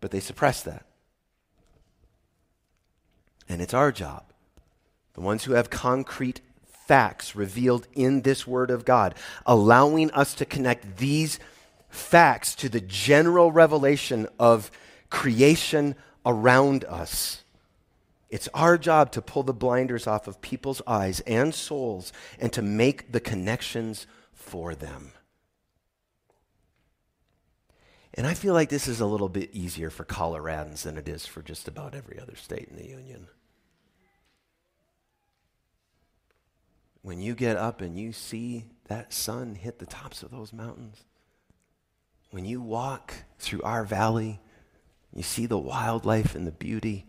but 0.00 0.10
they 0.10 0.20
suppress 0.20 0.62
that. 0.62 0.84
And 3.48 3.60
it's 3.60 3.74
our 3.74 3.92
job, 3.92 4.24
the 5.14 5.20
ones 5.20 5.44
who 5.44 5.52
have 5.52 5.70
concrete 5.70 6.40
facts 6.86 7.36
revealed 7.36 7.86
in 7.94 8.22
this 8.22 8.46
Word 8.46 8.70
of 8.70 8.84
God, 8.84 9.14
allowing 9.46 10.10
us 10.12 10.34
to 10.34 10.44
connect 10.44 10.96
these 10.96 11.38
facts 11.88 12.54
to 12.56 12.68
the 12.68 12.80
general 12.80 13.52
revelation 13.52 14.26
of 14.38 14.70
creation 15.10 15.94
around 16.24 16.84
us. 16.84 17.41
It's 18.32 18.48
our 18.54 18.78
job 18.78 19.12
to 19.12 19.20
pull 19.20 19.42
the 19.42 19.52
blinders 19.52 20.06
off 20.06 20.26
of 20.26 20.40
people's 20.40 20.80
eyes 20.86 21.20
and 21.26 21.54
souls 21.54 22.14
and 22.40 22.50
to 22.54 22.62
make 22.62 23.12
the 23.12 23.20
connections 23.20 24.06
for 24.32 24.74
them. 24.74 25.12
And 28.14 28.26
I 28.26 28.32
feel 28.32 28.54
like 28.54 28.70
this 28.70 28.88
is 28.88 29.00
a 29.00 29.06
little 29.06 29.28
bit 29.28 29.50
easier 29.52 29.90
for 29.90 30.06
Coloradans 30.06 30.84
than 30.84 30.96
it 30.96 31.10
is 31.10 31.26
for 31.26 31.42
just 31.42 31.68
about 31.68 31.94
every 31.94 32.18
other 32.18 32.34
state 32.34 32.68
in 32.70 32.76
the 32.76 32.88
Union. 32.88 33.28
When 37.02 37.20
you 37.20 37.34
get 37.34 37.58
up 37.58 37.82
and 37.82 37.98
you 37.98 38.12
see 38.14 38.64
that 38.88 39.12
sun 39.12 39.56
hit 39.56 39.78
the 39.78 39.84
tops 39.84 40.22
of 40.22 40.30
those 40.30 40.54
mountains, 40.54 41.04
when 42.30 42.46
you 42.46 42.62
walk 42.62 43.12
through 43.38 43.60
our 43.60 43.84
valley, 43.84 44.40
you 45.14 45.22
see 45.22 45.44
the 45.44 45.58
wildlife 45.58 46.34
and 46.34 46.46
the 46.46 46.52
beauty, 46.52 47.04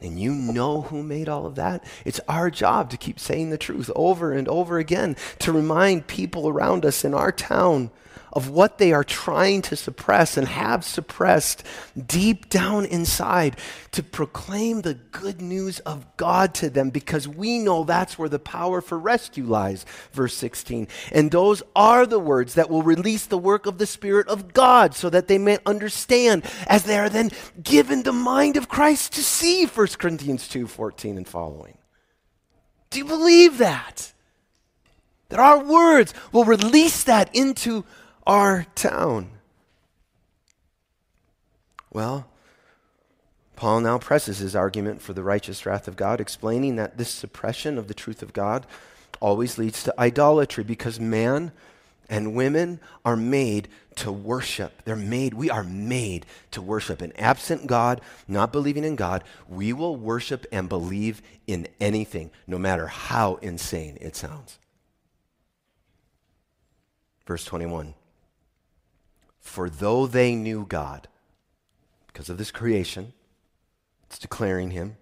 and 0.00 0.20
you 0.20 0.32
know 0.32 0.82
who 0.82 1.02
made 1.02 1.28
all 1.28 1.46
of 1.46 1.54
that. 1.54 1.84
It's 2.04 2.20
our 2.28 2.50
job 2.50 2.90
to 2.90 2.96
keep 2.96 3.18
saying 3.18 3.50
the 3.50 3.58
truth 3.58 3.90
over 3.96 4.32
and 4.32 4.48
over 4.48 4.78
again, 4.78 5.16
to 5.40 5.52
remind 5.52 6.06
people 6.06 6.48
around 6.48 6.84
us 6.84 7.04
in 7.04 7.14
our 7.14 7.32
town 7.32 7.90
of 8.36 8.50
what 8.50 8.76
they 8.76 8.92
are 8.92 9.02
trying 9.02 9.62
to 9.62 9.74
suppress 9.74 10.36
and 10.36 10.46
have 10.46 10.84
suppressed 10.84 11.64
deep 12.06 12.50
down 12.50 12.84
inside, 12.84 13.56
to 13.92 14.02
proclaim 14.02 14.82
the 14.82 14.92
good 14.92 15.40
news 15.40 15.78
of 15.80 16.04
God 16.18 16.52
to 16.52 16.68
them 16.68 16.90
because 16.90 17.26
we 17.26 17.58
know 17.58 17.82
that's 17.82 18.18
where 18.18 18.28
the 18.28 18.38
power 18.38 18.82
for 18.82 18.98
rescue 18.98 19.44
lies. 19.44 19.86
Verse 20.12 20.34
16. 20.34 20.86
And 21.12 21.30
those 21.30 21.62
are 21.74 22.04
the 22.04 22.18
words 22.18 22.52
that 22.54 22.68
will 22.68 22.82
release 22.82 23.24
the 23.24 23.38
work 23.38 23.64
of 23.64 23.78
the 23.78 23.86
Spirit 23.86 24.28
of 24.28 24.52
God 24.52 24.94
so 24.94 25.08
that 25.08 25.28
they 25.28 25.38
may 25.38 25.56
understand 25.64 26.44
as 26.66 26.84
they 26.84 26.98
are 26.98 27.08
then 27.08 27.30
given 27.62 28.02
the 28.02 28.12
mind 28.12 28.58
of 28.58 28.68
Christ 28.68 29.14
to 29.14 29.22
see 29.22 29.64
1 29.64 29.86
Corinthians 29.98 30.46
2 30.46 30.66
14 30.66 31.16
and 31.16 31.26
following. 31.26 31.78
Do 32.90 32.98
you 32.98 33.06
believe 33.06 33.56
that? 33.56 34.12
That 35.30 35.40
our 35.40 35.64
words 35.64 36.12
will 36.32 36.44
release 36.44 37.02
that 37.04 37.34
into 37.34 37.86
our 38.26 38.66
town. 38.74 39.30
Well, 41.92 42.26
Paul 43.54 43.80
now 43.80 43.98
presses 43.98 44.38
his 44.38 44.54
argument 44.54 45.00
for 45.00 45.14
the 45.14 45.22
righteous 45.22 45.64
wrath 45.64 45.88
of 45.88 45.96
God, 45.96 46.20
explaining 46.20 46.76
that 46.76 46.98
this 46.98 47.08
suppression 47.08 47.78
of 47.78 47.88
the 47.88 47.94
truth 47.94 48.22
of 48.22 48.32
God 48.32 48.66
always 49.20 49.56
leads 49.56 49.82
to 49.84 49.98
idolatry 49.98 50.62
because 50.62 51.00
man 51.00 51.52
and 52.08 52.34
women 52.34 52.80
are 53.04 53.16
made 53.16 53.68
to 53.96 54.12
worship. 54.12 54.82
They're 54.84 54.94
made, 54.94 55.34
we 55.34 55.48
are 55.50 55.64
made 55.64 56.26
to 56.50 56.60
worship. 56.60 57.00
And 57.00 57.18
absent 57.18 57.66
God, 57.66 58.00
not 58.28 58.52
believing 58.52 58.84
in 58.84 58.94
God, 58.94 59.24
we 59.48 59.72
will 59.72 59.96
worship 59.96 60.46
and 60.52 60.68
believe 60.68 61.22
in 61.46 61.66
anything, 61.80 62.30
no 62.46 62.58
matter 62.58 62.86
how 62.86 63.36
insane 63.36 63.96
it 64.00 64.14
sounds. 64.14 64.58
Verse 67.26 67.44
21 67.44 67.94
for 69.46 69.70
though 69.70 70.06
they 70.06 70.34
knew 70.34 70.66
God, 70.68 71.08
because 72.08 72.28
of 72.28 72.38
this 72.38 72.50
creation, 72.50 73.12
it's 74.06 74.18
declaring 74.18 74.72
him, 74.72 74.96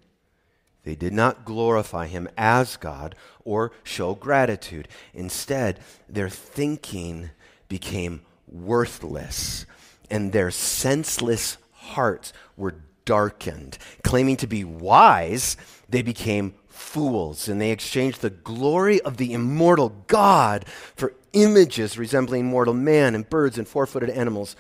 they 0.84 0.94
did 0.94 1.12
not 1.12 1.44
glorify 1.44 2.06
him 2.06 2.28
as 2.36 2.76
God 2.76 3.14
or 3.42 3.72
show 3.82 4.14
gratitude. 4.14 4.86
Instead, 5.14 5.80
their 6.08 6.28
thinking 6.28 7.30
became 7.68 8.20
worthless, 8.46 9.64
and 10.10 10.32
their 10.32 10.50
senseless 10.50 11.56
hearts 11.72 12.32
were 12.56 12.76
darkened. 13.04 13.78
Claiming 14.02 14.36
to 14.36 14.46
be 14.46 14.62
wise, 14.62 15.56
they 15.88 16.02
became 16.02 16.54
fools, 16.68 17.48
and 17.48 17.60
they 17.60 17.70
exchanged 17.70 18.20
the 18.20 18.30
glory 18.30 19.00
of 19.00 19.16
the 19.16 19.32
immortal 19.32 19.88
God 20.06 20.66
for 20.94 21.14
images 21.34 21.98
resembling 21.98 22.46
mortal 22.46 22.74
man 22.74 23.14
and 23.14 23.28
birds 23.28 23.58
and 23.58 23.68
four 23.68 23.86
footed 23.86 24.10
animals 24.10 24.56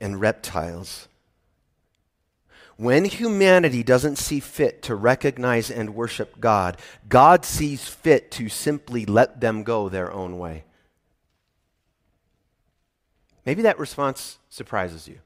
and 0.00 0.20
reptiles. 0.20 1.08
When 2.76 3.04
humanity 3.04 3.82
doesn't 3.82 4.16
see 4.16 4.40
fit 4.40 4.82
to 4.84 4.94
recognize 4.94 5.70
and 5.70 5.94
worship 5.94 6.40
God, 6.40 6.78
God 7.10 7.44
sees 7.44 7.86
fit 7.86 8.30
to 8.32 8.48
simply 8.48 9.04
let 9.04 9.40
them 9.40 9.64
go 9.64 9.90
their 9.90 10.10
own 10.10 10.38
way. 10.38 10.64
Maybe 13.44 13.62
that 13.62 13.78
response 13.78 14.38
surprises 14.48 15.06
you. 15.06 15.18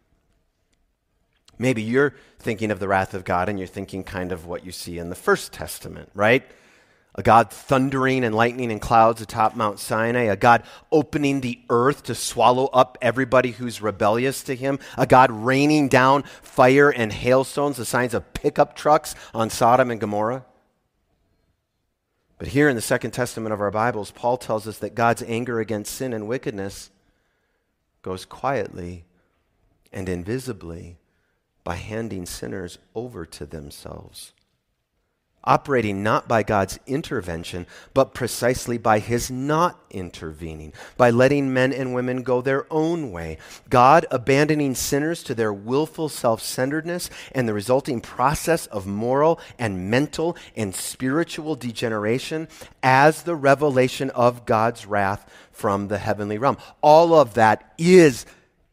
Maybe 1.58 1.82
you're 1.82 2.14
thinking 2.40 2.72
of 2.72 2.80
the 2.80 2.88
wrath 2.88 3.14
of 3.14 3.24
God 3.24 3.48
and 3.48 3.58
you're 3.58 3.68
thinking 3.68 4.02
kind 4.02 4.32
of 4.32 4.46
what 4.46 4.66
you 4.66 4.72
see 4.72 4.98
in 4.98 5.08
the 5.08 5.14
First 5.14 5.52
Testament, 5.52 6.10
right? 6.14 6.44
A 7.14 7.22
God 7.22 7.50
thundering 7.50 8.24
and 8.24 8.34
lightning 8.34 8.72
and 8.72 8.80
clouds 8.80 9.20
atop 9.20 9.54
Mount 9.54 9.78
Sinai, 9.78 10.22
a 10.22 10.36
God 10.36 10.64
opening 10.90 11.40
the 11.40 11.60
earth 11.70 12.02
to 12.04 12.14
swallow 12.14 12.66
up 12.66 12.98
everybody 13.00 13.52
who's 13.52 13.80
rebellious 13.80 14.42
to 14.44 14.56
him, 14.56 14.80
a 14.98 15.06
God 15.06 15.30
raining 15.30 15.88
down 15.88 16.24
fire 16.42 16.90
and 16.90 17.12
hailstones, 17.12 17.76
the 17.76 17.84
signs 17.84 18.14
of 18.14 18.34
pickup 18.34 18.74
trucks 18.74 19.14
on 19.32 19.48
Sodom 19.48 19.90
and 19.90 20.00
Gomorrah. 20.00 20.44
But 22.38 22.48
here 22.48 22.68
in 22.68 22.74
the 22.74 22.82
Second 22.82 23.12
Testament 23.12 23.52
of 23.52 23.60
our 23.60 23.70
Bibles, 23.70 24.10
Paul 24.10 24.36
tells 24.36 24.66
us 24.66 24.78
that 24.78 24.96
God's 24.96 25.22
anger 25.22 25.60
against 25.60 25.94
sin 25.94 26.12
and 26.12 26.26
wickedness 26.26 26.90
goes 28.02 28.24
quietly 28.24 29.04
and 29.92 30.08
invisibly 30.08 30.98
by 31.62 31.76
handing 31.76 32.26
sinners 32.26 32.78
over 32.94 33.24
to 33.24 33.46
themselves 33.46 34.32
operating 35.44 36.02
not 36.02 36.26
by 36.26 36.42
God's 36.42 36.78
intervention, 36.86 37.66
but 37.92 38.14
precisely 38.14 38.78
by 38.78 38.98
his 38.98 39.30
not 39.30 39.78
intervening, 39.90 40.72
by 40.96 41.10
letting 41.10 41.52
men 41.52 41.72
and 41.72 41.94
women 41.94 42.22
go 42.22 42.40
their 42.40 42.66
own 42.72 43.12
way. 43.12 43.38
God 43.70 44.06
abandoning 44.10 44.74
sinners 44.74 45.22
to 45.24 45.34
their 45.34 45.52
willful 45.52 46.08
self 46.08 46.42
centeredness 46.42 47.10
and 47.32 47.48
the 47.48 47.54
resulting 47.54 48.00
process 48.00 48.66
of 48.66 48.86
moral 48.86 49.40
and 49.58 49.90
mental 49.90 50.36
and 50.56 50.74
spiritual 50.74 51.54
degeneration 51.54 52.48
as 52.82 53.22
the 53.22 53.36
revelation 53.36 54.10
of 54.10 54.44
God's 54.46 54.86
wrath 54.86 55.30
from 55.52 55.88
the 55.88 55.98
heavenly 55.98 56.38
realm. 56.38 56.56
All 56.80 57.14
of 57.14 57.34
that 57.34 57.74
is 57.78 58.26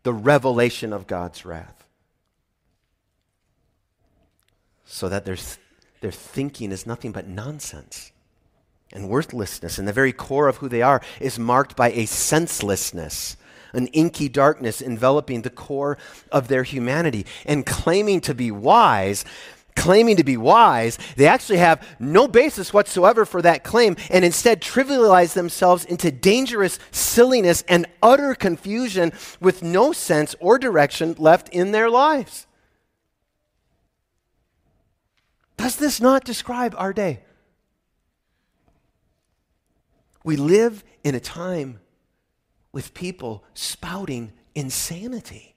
the 0.03 0.13
revelation 0.13 0.93
of 0.93 1.07
God's 1.07 1.45
wrath. 1.45 1.85
So 4.85 5.07
that 5.07 5.25
there's 5.25 5.57
their 6.01 6.11
thinking 6.11 6.71
is 6.71 6.85
nothing 6.85 7.11
but 7.11 7.27
nonsense 7.27 8.11
and 8.91 9.07
worthlessness. 9.07 9.77
And 9.77 9.87
the 9.87 9.93
very 9.93 10.11
core 10.11 10.47
of 10.47 10.57
who 10.57 10.67
they 10.67 10.81
are 10.81 11.01
is 11.19 11.39
marked 11.39 11.75
by 11.75 11.91
a 11.91 12.05
senselessness, 12.05 13.37
an 13.73 13.87
inky 13.87 14.27
darkness 14.27 14.81
enveloping 14.81 15.43
the 15.43 15.49
core 15.49 15.97
of 16.31 16.47
their 16.47 16.63
humanity. 16.63 17.25
And 17.45 17.65
claiming 17.65 18.19
to 18.21 18.33
be 18.33 18.51
wise, 18.51 19.23
claiming 19.75 20.17
to 20.17 20.23
be 20.23 20.37
wise, 20.37 20.97
they 21.15 21.27
actually 21.27 21.59
have 21.59 21.87
no 21.99 22.27
basis 22.27 22.73
whatsoever 22.73 23.23
for 23.23 23.41
that 23.43 23.63
claim 23.63 23.95
and 24.09 24.25
instead 24.25 24.61
trivialize 24.61 25.33
themselves 25.33 25.85
into 25.85 26.11
dangerous 26.11 26.79
silliness 26.91 27.63
and 27.67 27.85
utter 28.01 28.35
confusion 28.35 29.13
with 29.39 29.63
no 29.63 29.93
sense 29.93 30.35
or 30.39 30.57
direction 30.57 31.15
left 31.17 31.47
in 31.49 31.71
their 31.71 31.89
lives. 31.89 32.47
Does 35.61 35.75
this 35.75 36.01
not 36.01 36.23
describe 36.23 36.73
our 36.75 36.91
day? 36.91 37.19
We 40.23 40.35
live 40.35 40.83
in 41.03 41.13
a 41.13 41.19
time 41.19 41.79
with 42.71 42.95
people 42.95 43.43
spouting 43.53 44.31
insanity, 44.55 45.53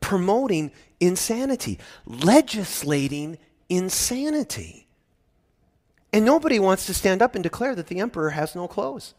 promoting 0.00 0.72
insanity, 0.98 1.78
legislating 2.04 3.38
insanity. 3.68 4.88
And 6.12 6.24
nobody 6.24 6.58
wants 6.58 6.86
to 6.86 6.94
stand 6.94 7.22
up 7.22 7.36
and 7.36 7.44
declare 7.44 7.76
that 7.76 7.86
the 7.86 8.00
emperor 8.00 8.30
has 8.30 8.56
no 8.56 8.66
clothes. 8.66 9.14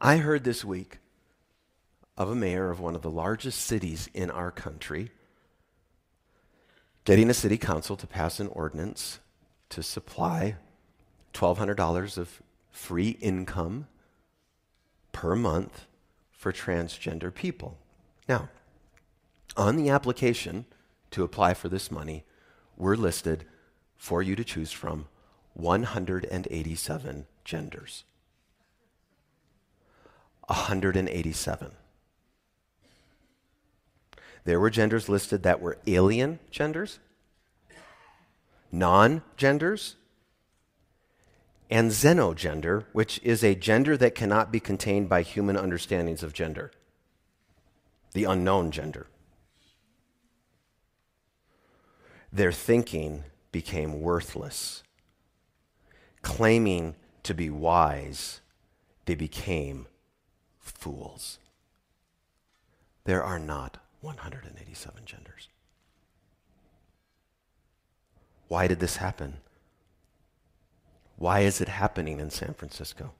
I 0.00 0.16
heard 0.16 0.44
this 0.44 0.64
week 0.64 1.00
of 2.16 2.30
a 2.30 2.34
mayor 2.34 2.70
of 2.70 2.80
one 2.80 2.94
of 2.94 3.02
the 3.02 3.10
largest 3.10 3.60
cities 3.60 4.08
in 4.14 4.30
our 4.30 4.50
country 4.50 5.10
getting 7.04 7.28
a 7.28 7.34
city 7.34 7.58
council 7.58 7.96
to 7.96 8.06
pass 8.06 8.38
an 8.40 8.48
ordinance 8.48 9.18
to 9.70 9.82
supply 9.82 10.56
$1,200 11.34 12.18
of 12.18 12.42
free 12.70 13.10
income 13.20 13.86
per 15.12 15.34
month 15.34 15.86
for 16.30 16.52
transgender 16.52 17.34
people. 17.34 17.78
Now, 18.28 18.48
on 19.56 19.76
the 19.76 19.90
application 19.90 20.64
to 21.10 21.22
apply 21.22 21.54
for 21.54 21.68
this 21.68 21.90
money, 21.90 22.24
we're 22.76 22.96
listed 22.96 23.44
for 23.96 24.22
you 24.22 24.34
to 24.34 24.44
choose 24.44 24.72
from 24.72 25.06
187 25.54 27.26
genders. 27.44 28.04
187. 30.46 31.72
There 34.44 34.58
were 34.58 34.70
genders 34.70 35.08
listed 35.08 35.42
that 35.42 35.60
were 35.60 35.78
alien 35.86 36.40
genders, 36.50 36.98
non 38.72 39.22
genders, 39.36 39.96
and 41.70 41.90
xenogender, 41.90 42.84
which 42.92 43.20
is 43.22 43.44
a 43.44 43.54
gender 43.54 43.96
that 43.96 44.14
cannot 44.14 44.50
be 44.50 44.60
contained 44.60 45.08
by 45.08 45.22
human 45.22 45.56
understandings 45.56 46.22
of 46.22 46.32
gender, 46.32 46.72
the 48.12 48.24
unknown 48.24 48.70
gender. 48.70 49.06
Their 52.32 52.52
thinking 52.52 53.24
became 53.52 54.00
worthless. 54.00 54.82
Claiming 56.22 56.94
to 57.22 57.34
be 57.34 57.50
wise, 57.50 58.40
they 59.06 59.14
became 59.14 59.86
fools. 60.58 61.38
There 63.04 63.22
are 63.22 63.38
not 63.38 63.78
187 64.02 65.04
genders. 65.06 65.48
Why 68.48 68.66
did 68.66 68.80
this 68.80 68.96
happen? 68.96 69.38
Why 71.16 71.40
is 71.40 71.60
it 71.60 71.68
happening 71.68 72.20
in 72.20 72.30
San 72.30 72.52
Francisco? 72.52 73.12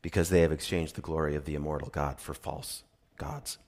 Because 0.00 0.30
they 0.30 0.40
have 0.40 0.52
exchanged 0.52 0.94
the 0.94 1.02
glory 1.02 1.34
of 1.34 1.44
the 1.44 1.54
immortal 1.54 1.88
God 1.88 2.20
for 2.20 2.32
false 2.32 2.84
gods. 3.18 3.58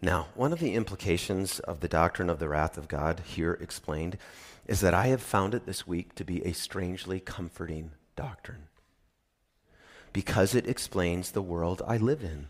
Now, 0.00 0.28
one 0.34 0.52
of 0.52 0.58
the 0.58 0.74
implications 0.74 1.58
of 1.60 1.80
the 1.80 1.88
doctrine 1.88 2.28
of 2.28 2.38
the 2.38 2.48
wrath 2.48 2.76
of 2.76 2.88
God 2.88 3.20
here 3.24 3.52
explained 3.60 4.18
is 4.66 4.80
that 4.80 4.94
I 4.94 5.06
have 5.08 5.22
found 5.22 5.54
it 5.54 5.66
this 5.66 5.86
week 5.86 6.14
to 6.16 6.24
be 6.24 6.44
a 6.44 6.52
strangely 6.52 7.20
comforting 7.20 7.92
doctrine 8.16 8.68
because 10.12 10.54
it 10.54 10.68
explains 10.68 11.30
the 11.30 11.42
world 11.42 11.82
I 11.86 11.96
live 11.96 12.22
in. 12.22 12.48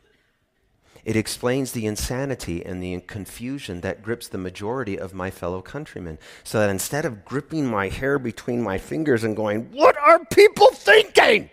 It 1.04 1.16
explains 1.16 1.72
the 1.72 1.86
insanity 1.86 2.64
and 2.64 2.82
the 2.82 3.00
confusion 3.00 3.80
that 3.80 4.02
grips 4.02 4.28
the 4.28 4.38
majority 4.38 4.98
of 4.98 5.12
my 5.12 5.30
fellow 5.30 5.60
countrymen. 5.60 6.18
So 6.44 6.60
that 6.60 6.70
instead 6.70 7.04
of 7.04 7.24
gripping 7.24 7.66
my 7.66 7.88
hair 7.88 8.18
between 8.20 8.62
my 8.62 8.78
fingers 8.78 9.24
and 9.24 9.34
going, 9.34 9.72
What 9.72 9.96
are 9.98 10.24
people 10.26 10.70
thinking? 10.70 11.50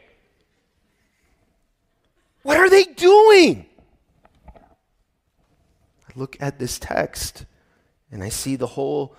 What 2.44 2.58
are 2.58 2.70
they 2.70 2.84
doing? 2.84 3.66
I 6.08 6.12
look 6.16 6.38
at 6.40 6.60
this 6.60 6.78
text 6.78 7.46
and 8.12 8.24
I 8.24 8.30
see 8.30 8.56
the 8.56 8.68
whole 8.68 9.16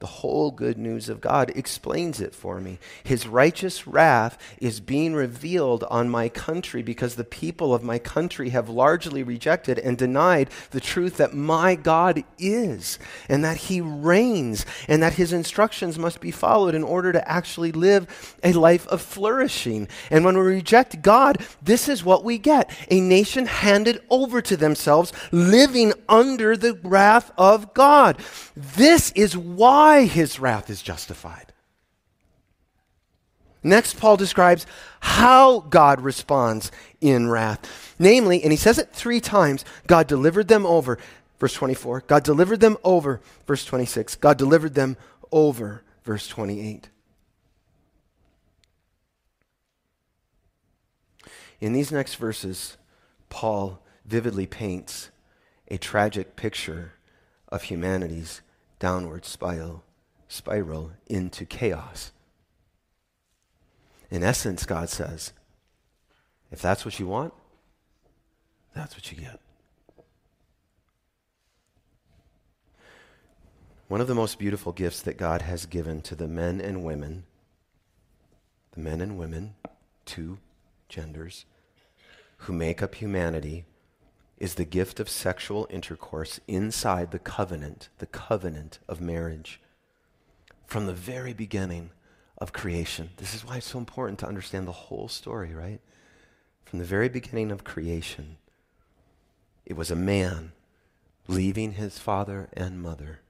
the 0.00 0.06
whole 0.06 0.50
good 0.50 0.78
news 0.78 1.10
of 1.10 1.20
God 1.20 1.52
explains 1.54 2.22
it 2.22 2.34
for 2.34 2.58
me. 2.58 2.78
His 3.04 3.26
righteous 3.26 3.86
wrath 3.86 4.38
is 4.58 4.80
being 4.80 5.12
revealed 5.12 5.84
on 5.90 6.08
my 6.08 6.30
country 6.30 6.82
because 6.82 7.16
the 7.16 7.24
people 7.24 7.74
of 7.74 7.82
my 7.82 7.98
country 7.98 8.48
have 8.48 8.70
largely 8.70 9.22
rejected 9.22 9.78
and 9.78 9.98
denied 9.98 10.48
the 10.70 10.80
truth 10.80 11.18
that 11.18 11.34
my 11.34 11.74
God 11.74 12.24
is 12.38 12.98
and 13.28 13.44
that 13.44 13.58
He 13.58 13.82
reigns 13.82 14.64
and 14.88 15.02
that 15.02 15.14
His 15.14 15.34
instructions 15.34 15.98
must 15.98 16.22
be 16.22 16.30
followed 16.30 16.74
in 16.74 16.82
order 16.82 17.12
to 17.12 17.30
actually 17.30 17.70
live 17.70 18.38
a 18.42 18.54
life 18.54 18.86
of 18.88 19.02
flourishing. 19.02 19.86
And 20.10 20.24
when 20.24 20.38
we 20.38 20.44
reject 20.44 21.02
God, 21.02 21.44
this 21.60 21.90
is 21.90 22.02
what 22.02 22.24
we 22.24 22.38
get 22.38 22.70
a 22.90 23.02
nation 23.02 23.44
handed 23.44 24.00
over 24.08 24.40
to 24.40 24.56
themselves, 24.56 25.12
living 25.30 25.92
under 26.08 26.56
the 26.56 26.80
wrath 26.82 27.30
of 27.36 27.74
God. 27.74 28.16
This 28.56 29.12
is 29.12 29.36
why 29.36 29.89
his 29.98 30.40
wrath 30.40 30.70
is 30.70 30.82
justified. 30.82 31.52
Next, 33.62 33.98
Paul 33.98 34.16
describes 34.16 34.66
how 35.00 35.60
God 35.60 36.00
responds 36.00 36.72
in 37.00 37.28
wrath. 37.28 37.94
Namely, 37.98 38.42
and 38.42 38.52
he 38.52 38.56
says 38.56 38.78
it 38.78 38.92
three 38.92 39.20
times 39.20 39.64
God 39.86 40.06
delivered 40.06 40.48
them 40.48 40.64
over. 40.64 40.98
Verse 41.38 41.52
24. 41.54 42.04
God 42.06 42.22
delivered 42.22 42.60
them 42.60 42.78
over. 42.82 43.20
Verse 43.46 43.64
26. 43.64 44.16
God 44.16 44.38
delivered 44.38 44.74
them 44.74 44.96
over. 45.30 45.82
Verse 46.04 46.26
28. 46.26 46.88
In 51.60 51.74
these 51.74 51.92
next 51.92 52.14
verses, 52.14 52.78
Paul 53.28 53.82
vividly 54.06 54.46
paints 54.46 55.10
a 55.68 55.76
tragic 55.76 56.34
picture 56.34 56.92
of 57.48 57.64
humanity's 57.64 58.40
downward 58.80 59.24
spiral, 59.24 59.84
spiral 60.26 60.90
into 61.06 61.44
chaos. 61.44 62.10
In 64.10 64.24
essence, 64.24 64.66
God 64.66 64.88
says, 64.88 65.32
if 66.50 66.60
that's 66.60 66.84
what 66.84 66.98
you 66.98 67.06
want, 67.06 67.32
that's 68.74 68.96
what 68.96 69.12
you 69.12 69.18
get. 69.18 69.38
One 73.86 74.00
of 74.00 74.06
the 74.08 74.14
most 74.14 74.38
beautiful 74.38 74.72
gifts 74.72 75.02
that 75.02 75.16
God 75.16 75.42
has 75.42 75.66
given 75.66 76.00
to 76.02 76.14
the 76.14 76.28
men 76.28 76.60
and 76.60 76.84
women, 76.84 77.24
the 78.72 78.80
men 78.80 79.00
and 79.00 79.18
women, 79.18 79.54
two 80.04 80.38
genders, 80.88 81.44
who 82.38 82.52
make 82.52 82.82
up 82.82 82.94
humanity 82.94 83.64
is 84.40 84.54
the 84.54 84.64
gift 84.64 84.98
of 84.98 85.08
sexual 85.08 85.68
intercourse 85.70 86.40
inside 86.48 87.10
the 87.10 87.18
covenant, 87.18 87.90
the 87.98 88.06
covenant 88.06 88.78
of 88.88 89.00
marriage. 89.00 89.60
From 90.66 90.86
the 90.86 90.94
very 90.94 91.34
beginning 91.34 91.90
of 92.38 92.54
creation. 92.54 93.10
This 93.18 93.34
is 93.34 93.44
why 93.44 93.58
it's 93.58 93.70
so 93.70 93.78
important 93.78 94.18
to 94.20 94.26
understand 94.26 94.66
the 94.66 94.72
whole 94.72 95.08
story, 95.08 95.52
right? 95.52 95.80
From 96.64 96.78
the 96.78 96.86
very 96.86 97.10
beginning 97.10 97.52
of 97.52 97.64
creation, 97.64 98.38
it 99.66 99.76
was 99.76 99.90
a 99.90 99.96
man 99.96 100.52
leaving 101.28 101.72
his 101.72 101.98
father 101.98 102.48
and 102.54 102.82
mother 102.82 103.20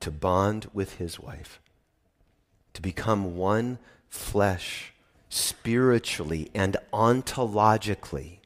to 0.00 0.10
bond 0.10 0.70
with 0.72 0.94
his 0.94 1.20
wife, 1.20 1.60
to 2.72 2.80
become 2.80 3.36
one 3.36 3.78
flesh 4.08 4.94
spiritually 5.28 6.50
and 6.54 6.78
ontologically 6.92 8.39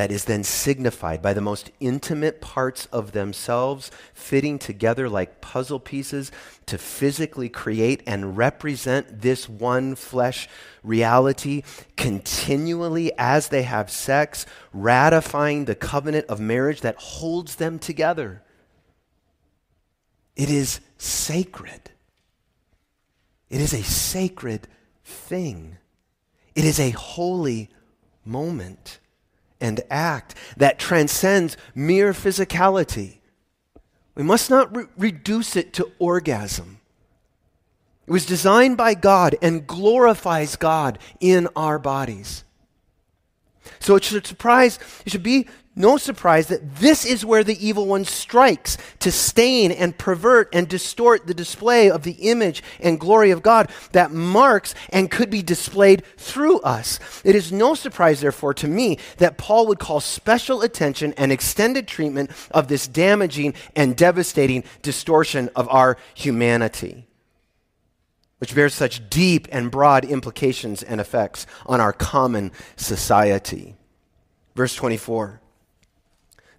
that 0.00 0.10
is 0.10 0.24
then 0.24 0.42
signified 0.42 1.20
by 1.20 1.34
the 1.34 1.42
most 1.42 1.70
intimate 1.78 2.40
parts 2.40 2.86
of 2.86 3.12
themselves 3.12 3.90
fitting 4.14 4.58
together 4.58 5.10
like 5.10 5.42
puzzle 5.42 5.78
pieces 5.78 6.32
to 6.64 6.78
physically 6.78 7.50
create 7.50 8.02
and 8.06 8.34
represent 8.34 9.20
this 9.20 9.46
one 9.46 9.94
flesh 9.94 10.48
reality 10.82 11.62
continually 11.98 13.12
as 13.18 13.48
they 13.48 13.64
have 13.64 13.90
sex, 13.90 14.46
ratifying 14.72 15.66
the 15.66 15.74
covenant 15.74 16.24
of 16.28 16.40
marriage 16.40 16.80
that 16.80 16.96
holds 16.96 17.56
them 17.56 17.78
together. 17.78 18.42
It 20.34 20.48
is 20.48 20.80
sacred. 20.96 21.90
It 23.50 23.60
is 23.60 23.74
a 23.74 23.82
sacred 23.82 24.66
thing. 25.04 25.76
It 26.54 26.64
is 26.64 26.80
a 26.80 26.88
holy 26.88 27.68
moment 28.24 28.99
and 29.60 29.80
act 29.90 30.34
that 30.56 30.78
transcends 30.78 31.56
mere 31.74 32.12
physicality. 32.12 33.18
We 34.14 34.22
must 34.22 34.50
not 34.50 34.74
re- 34.74 34.86
reduce 34.96 35.56
it 35.56 35.72
to 35.74 35.90
orgasm. 35.98 36.80
It 38.06 38.12
was 38.12 38.26
designed 38.26 38.76
by 38.76 38.94
God 38.94 39.36
and 39.40 39.66
glorifies 39.66 40.56
God 40.56 40.98
in 41.20 41.48
our 41.54 41.78
bodies. 41.78 42.44
So 43.78 43.96
it 43.96 44.04
should 44.04 44.26
surprise, 44.26 44.78
it 45.06 45.12
should 45.12 45.22
be 45.22 45.46
no 45.76 45.96
surprise 45.96 46.48
that 46.48 46.76
this 46.76 47.04
is 47.04 47.24
where 47.24 47.44
the 47.44 47.64
evil 47.64 47.86
one 47.86 48.04
strikes 48.04 48.76
to 48.98 49.12
stain 49.12 49.70
and 49.70 49.96
pervert 49.96 50.48
and 50.52 50.68
distort 50.68 51.26
the 51.26 51.34
display 51.34 51.88
of 51.88 52.02
the 52.02 52.28
image 52.28 52.62
and 52.80 52.98
glory 52.98 53.30
of 53.30 53.42
God 53.42 53.70
that 53.92 54.10
marks 54.10 54.74
and 54.90 55.10
could 55.10 55.30
be 55.30 55.42
displayed 55.42 56.04
through 56.16 56.58
us. 56.60 56.98
It 57.24 57.36
is 57.36 57.52
no 57.52 57.74
surprise, 57.74 58.20
therefore, 58.20 58.52
to 58.54 58.68
me 58.68 58.98
that 59.18 59.38
Paul 59.38 59.68
would 59.68 59.78
call 59.78 60.00
special 60.00 60.62
attention 60.62 61.14
and 61.16 61.30
extended 61.30 61.86
treatment 61.86 62.30
of 62.50 62.66
this 62.66 62.88
damaging 62.88 63.54
and 63.76 63.96
devastating 63.96 64.64
distortion 64.82 65.50
of 65.54 65.68
our 65.68 65.96
humanity 66.14 67.06
which 68.38 68.54
bears 68.54 68.72
such 68.72 69.10
deep 69.10 69.46
and 69.52 69.70
broad 69.70 70.02
implications 70.02 70.82
and 70.82 70.98
effects 70.98 71.46
on 71.66 71.78
our 71.78 71.92
common 71.92 72.50
society. 72.74 73.76
Verse 74.56 74.74
24 74.74 75.42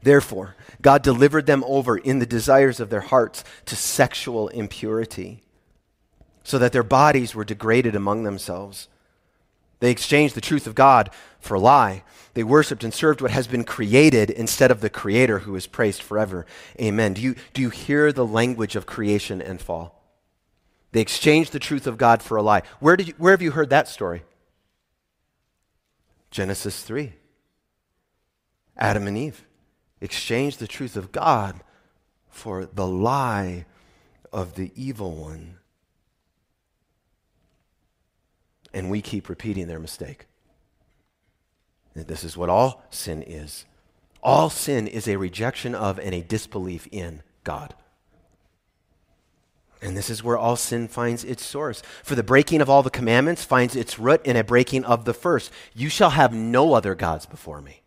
Therefore, 0.03 0.55
God 0.81 1.03
delivered 1.03 1.45
them 1.45 1.63
over 1.67 1.97
in 1.97 2.19
the 2.19 2.25
desires 2.25 2.79
of 2.79 2.89
their 2.89 3.01
hearts 3.01 3.43
to 3.65 3.75
sexual 3.75 4.47
impurity, 4.49 5.43
so 6.43 6.57
that 6.57 6.71
their 6.71 6.83
bodies 6.83 7.35
were 7.35 7.45
degraded 7.45 7.95
among 7.95 8.23
themselves. 8.23 8.87
They 9.79 9.91
exchanged 9.91 10.35
the 10.35 10.41
truth 10.41 10.67
of 10.67 10.75
God 10.75 11.11
for 11.39 11.55
a 11.55 11.59
lie. 11.59 12.03
They 12.33 12.43
worshiped 12.43 12.83
and 12.83 12.93
served 12.93 13.21
what 13.21 13.31
has 13.31 13.47
been 13.47 13.63
created 13.63 14.29
instead 14.29 14.71
of 14.71 14.81
the 14.81 14.89
Creator 14.89 15.39
who 15.39 15.55
is 15.55 15.67
praised 15.67 16.01
forever. 16.01 16.45
Amen. 16.79 17.13
Do 17.13 17.21
you, 17.21 17.35
do 17.53 17.61
you 17.61 17.69
hear 17.69 18.11
the 18.11 18.25
language 18.25 18.75
of 18.75 18.85
creation 18.85 19.41
and 19.41 19.61
fall? 19.61 20.01
They 20.93 21.01
exchanged 21.01 21.51
the 21.51 21.59
truth 21.59 21.87
of 21.87 21.97
God 21.97 22.21
for 22.21 22.37
a 22.37 22.43
lie. 22.43 22.63
Where, 22.79 22.95
did 22.95 23.09
you, 23.09 23.13
where 23.17 23.31
have 23.31 23.41
you 23.41 23.51
heard 23.51 23.69
that 23.69 23.87
story? 23.87 24.23
Genesis 26.31 26.83
3. 26.83 27.13
Adam 28.77 29.07
and 29.07 29.17
Eve 29.17 29.45
exchanged 30.01 30.59
the 30.59 30.67
truth 30.67 30.97
of 30.97 31.11
God 31.11 31.61
for 32.29 32.65
the 32.65 32.87
lie 32.87 33.65
of 34.33 34.55
the 34.55 34.71
evil 34.75 35.15
one. 35.15 35.57
And 38.73 38.89
we 38.89 39.01
keep 39.01 39.29
repeating 39.29 39.67
their 39.67 39.79
mistake. 39.79 40.25
This 41.93 42.23
is 42.23 42.37
what 42.37 42.49
all 42.49 42.83
sin 42.89 43.21
is. 43.21 43.65
All 44.23 44.49
sin 44.49 44.87
is 44.87 45.07
a 45.07 45.17
rejection 45.17 45.75
of 45.75 45.99
and 45.99 46.15
a 46.15 46.21
disbelief 46.21 46.87
in 46.91 47.21
God. 47.43 47.75
And 49.81 49.97
this 49.97 50.09
is 50.09 50.23
where 50.23 50.37
all 50.37 50.55
sin 50.55 50.87
finds 50.87 51.23
its 51.23 51.43
source. 51.43 51.81
For 52.03 52.13
the 52.13 52.23
breaking 52.23 52.61
of 52.61 52.69
all 52.69 52.83
the 52.83 52.91
commandments 52.91 53.43
finds 53.43 53.75
its 53.75 53.97
root 53.97 54.21
in 54.25 54.37
a 54.37 54.43
breaking 54.43 54.85
of 54.85 55.05
the 55.05 55.13
first. 55.13 55.51
You 55.73 55.89
shall 55.89 56.11
have 56.11 56.33
no 56.33 56.73
other 56.73 56.93
gods 56.93 57.25
before 57.25 57.61
me. 57.61 57.80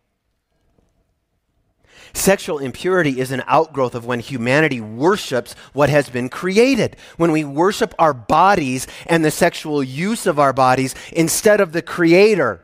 Sexual 2.15 2.59
impurity 2.59 3.19
is 3.19 3.31
an 3.31 3.43
outgrowth 3.45 3.93
of 3.93 4.05
when 4.05 4.21
humanity 4.21 4.79
worships 4.79 5.53
what 5.73 5.89
has 5.89 6.09
been 6.09 6.29
created. 6.29 6.95
When 7.17 7.33
we 7.33 7.43
worship 7.43 7.93
our 7.99 8.13
bodies 8.13 8.87
and 9.05 9.23
the 9.23 9.29
sexual 9.29 9.83
use 9.83 10.25
of 10.25 10.39
our 10.39 10.53
bodies 10.53 10.95
instead 11.11 11.59
of 11.59 11.73
the 11.73 11.81
Creator. 11.81 12.61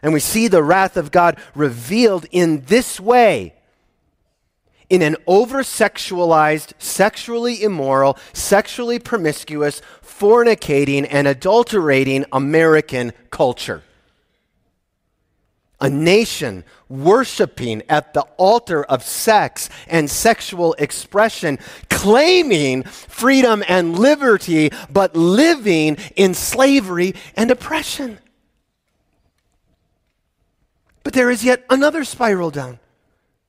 And 0.00 0.12
we 0.12 0.20
see 0.20 0.46
the 0.46 0.62
wrath 0.62 0.96
of 0.96 1.10
God 1.10 1.38
revealed 1.56 2.24
in 2.30 2.62
this 2.66 3.00
way 3.00 3.52
in 4.88 5.02
an 5.02 5.16
over 5.26 5.64
sexualized, 5.64 6.72
sexually 6.78 7.60
immoral, 7.60 8.16
sexually 8.32 9.00
promiscuous, 9.00 9.82
fornicating, 10.04 11.04
and 11.10 11.26
adulterating 11.26 12.24
American 12.30 13.12
culture. 13.30 13.82
A 15.80 15.90
nation 15.90 16.64
worshiping 16.88 17.82
at 17.88 18.14
the 18.14 18.22
altar 18.38 18.84
of 18.84 19.02
sex 19.02 19.68
and 19.86 20.10
sexual 20.10 20.74
expression, 20.74 21.58
claiming 21.90 22.82
freedom 22.84 23.62
and 23.68 23.98
liberty, 23.98 24.70
but 24.90 25.14
living 25.14 25.96
in 26.16 26.32
slavery 26.32 27.14
and 27.34 27.50
oppression. 27.50 28.18
But 31.02 31.12
there 31.12 31.30
is 31.30 31.44
yet 31.44 31.64
another 31.70 32.04
spiral 32.04 32.50
down. 32.50 32.80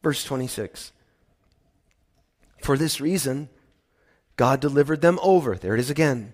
Verse 0.04 0.24
26. 0.24 0.92
For 2.62 2.78
this 2.78 3.02
reason, 3.02 3.50
God 4.36 4.60
delivered 4.60 5.02
them 5.02 5.18
over. 5.24 5.56
There 5.56 5.74
it 5.74 5.80
is 5.80 5.90
again. 5.90 6.34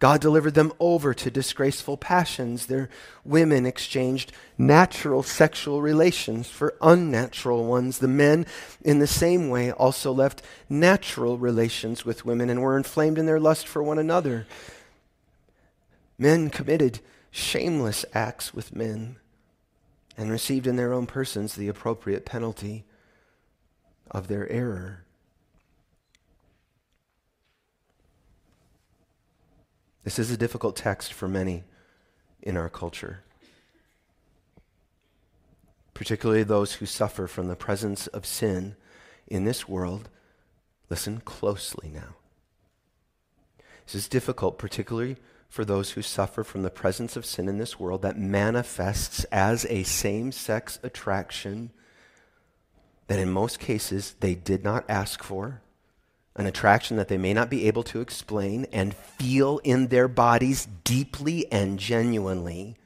God 0.00 0.22
delivered 0.22 0.54
them 0.54 0.72
over 0.80 1.12
to 1.12 1.30
disgraceful 1.30 1.98
passions. 1.98 2.66
Their 2.66 2.88
women 3.22 3.66
exchanged 3.66 4.32
natural 4.56 5.22
sexual 5.22 5.82
relations 5.82 6.48
for 6.48 6.74
unnatural 6.80 7.66
ones. 7.66 7.98
The 7.98 8.08
men, 8.08 8.46
in 8.82 8.98
the 8.98 9.06
same 9.06 9.50
way, 9.50 9.70
also 9.70 10.10
left 10.10 10.42
natural 10.70 11.36
relations 11.36 12.04
with 12.06 12.24
women 12.24 12.48
and 12.48 12.62
were 12.62 12.78
inflamed 12.78 13.18
in 13.18 13.26
their 13.26 13.38
lust 13.38 13.68
for 13.68 13.82
one 13.82 13.98
another. 13.98 14.46
Men 16.18 16.48
committed 16.48 17.00
shameless 17.30 18.06
acts 18.14 18.54
with 18.54 18.74
men 18.74 19.16
and 20.16 20.30
received 20.30 20.66
in 20.66 20.76
their 20.76 20.94
own 20.94 21.06
persons 21.06 21.54
the 21.54 21.68
appropriate 21.68 22.24
penalty 22.24 22.84
of 24.10 24.28
their 24.28 24.50
error. 24.50 25.04
This 30.04 30.18
is 30.18 30.30
a 30.30 30.36
difficult 30.36 30.76
text 30.76 31.12
for 31.12 31.28
many 31.28 31.64
in 32.42 32.56
our 32.56 32.70
culture, 32.70 33.22
particularly 35.92 36.42
those 36.42 36.74
who 36.74 36.86
suffer 36.86 37.26
from 37.26 37.48
the 37.48 37.56
presence 37.56 38.06
of 38.06 38.24
sin 38.24 38.76
in 39.26 39.44
this 39.44 39.68
world. 39.68 40.08
Listen 40.88 41.20
closely 41.20 41.90
now. 41.90 42.16
This 43.84 43.94
is 43.94 44.08
difficult, 44.08 44.58
particularly 44.58 45.16
for 45.48 45.64
those 45.64 45.90
who 45.90 46.02
suffer 46.02 46.44
from 46.44 46.62
the 46.62 46.70
presence 46.70 47.16
of 47.16 47.26
sin 47.26 47.48
in 47.48 47.58
this 47.58 47.78
world 47.78 48.02
that 48.02 48.16
manifests 48.16 49.24
as 49.24 49.66
a 49.66 49.82
same 49.82 50.32
sex 50.32 50.78
attraction 50.82 51.70
that 53.08 53.18
in 53.18 53.28
most 53.30 53.58
cases 53.58 54.14
they 54.20 54.36
did 54.36 54.62
not 54.62 54.88
ask 54.88 55.22
for, 55.22 55.60
an 56.36 56.46
attraction 56.46 56.96
that 56.96 57.08
they 57.08 57.18
may 57.18 57.34
not 57.34 57.50
be 57.50 57.66
able 57.66 57.82
to 57.82 58.00
explain 58.00 58.66
and 58.72 58.94
feel 58.94 59.58
in 59.64 59.88
their 59.88 60.08
bodies 60.08 60.68
deeply 60.84 61.50
and 61.52 61.78
genuinely, 61.78 62.76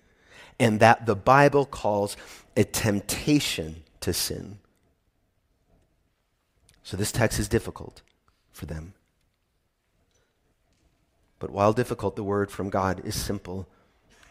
and 0.59 0.81
that 0.81 1.07
the 1.07 1.17
Bible 1.17 1.67
calls 1.67 2.17
a 2.57 2.65
temptation 2.65 3.83
to 4.01 4.13
sin. 4.13 4.59
So 6.83 6.97
this 6.97 7.13
text 7.13 7.39
is 7.39 7.49
difficult 7.49 8.03
for 8.53 8.67
them. 8.67 8.95
But 11.39 11.51
while 11.51 11.73
difficult, 11.73 12.17
the 12.17 12.25
word 12.25 12.51
from 12.51 12.71
God 12.71 13.03
is 13.05 13.15
simple 13.15 13.67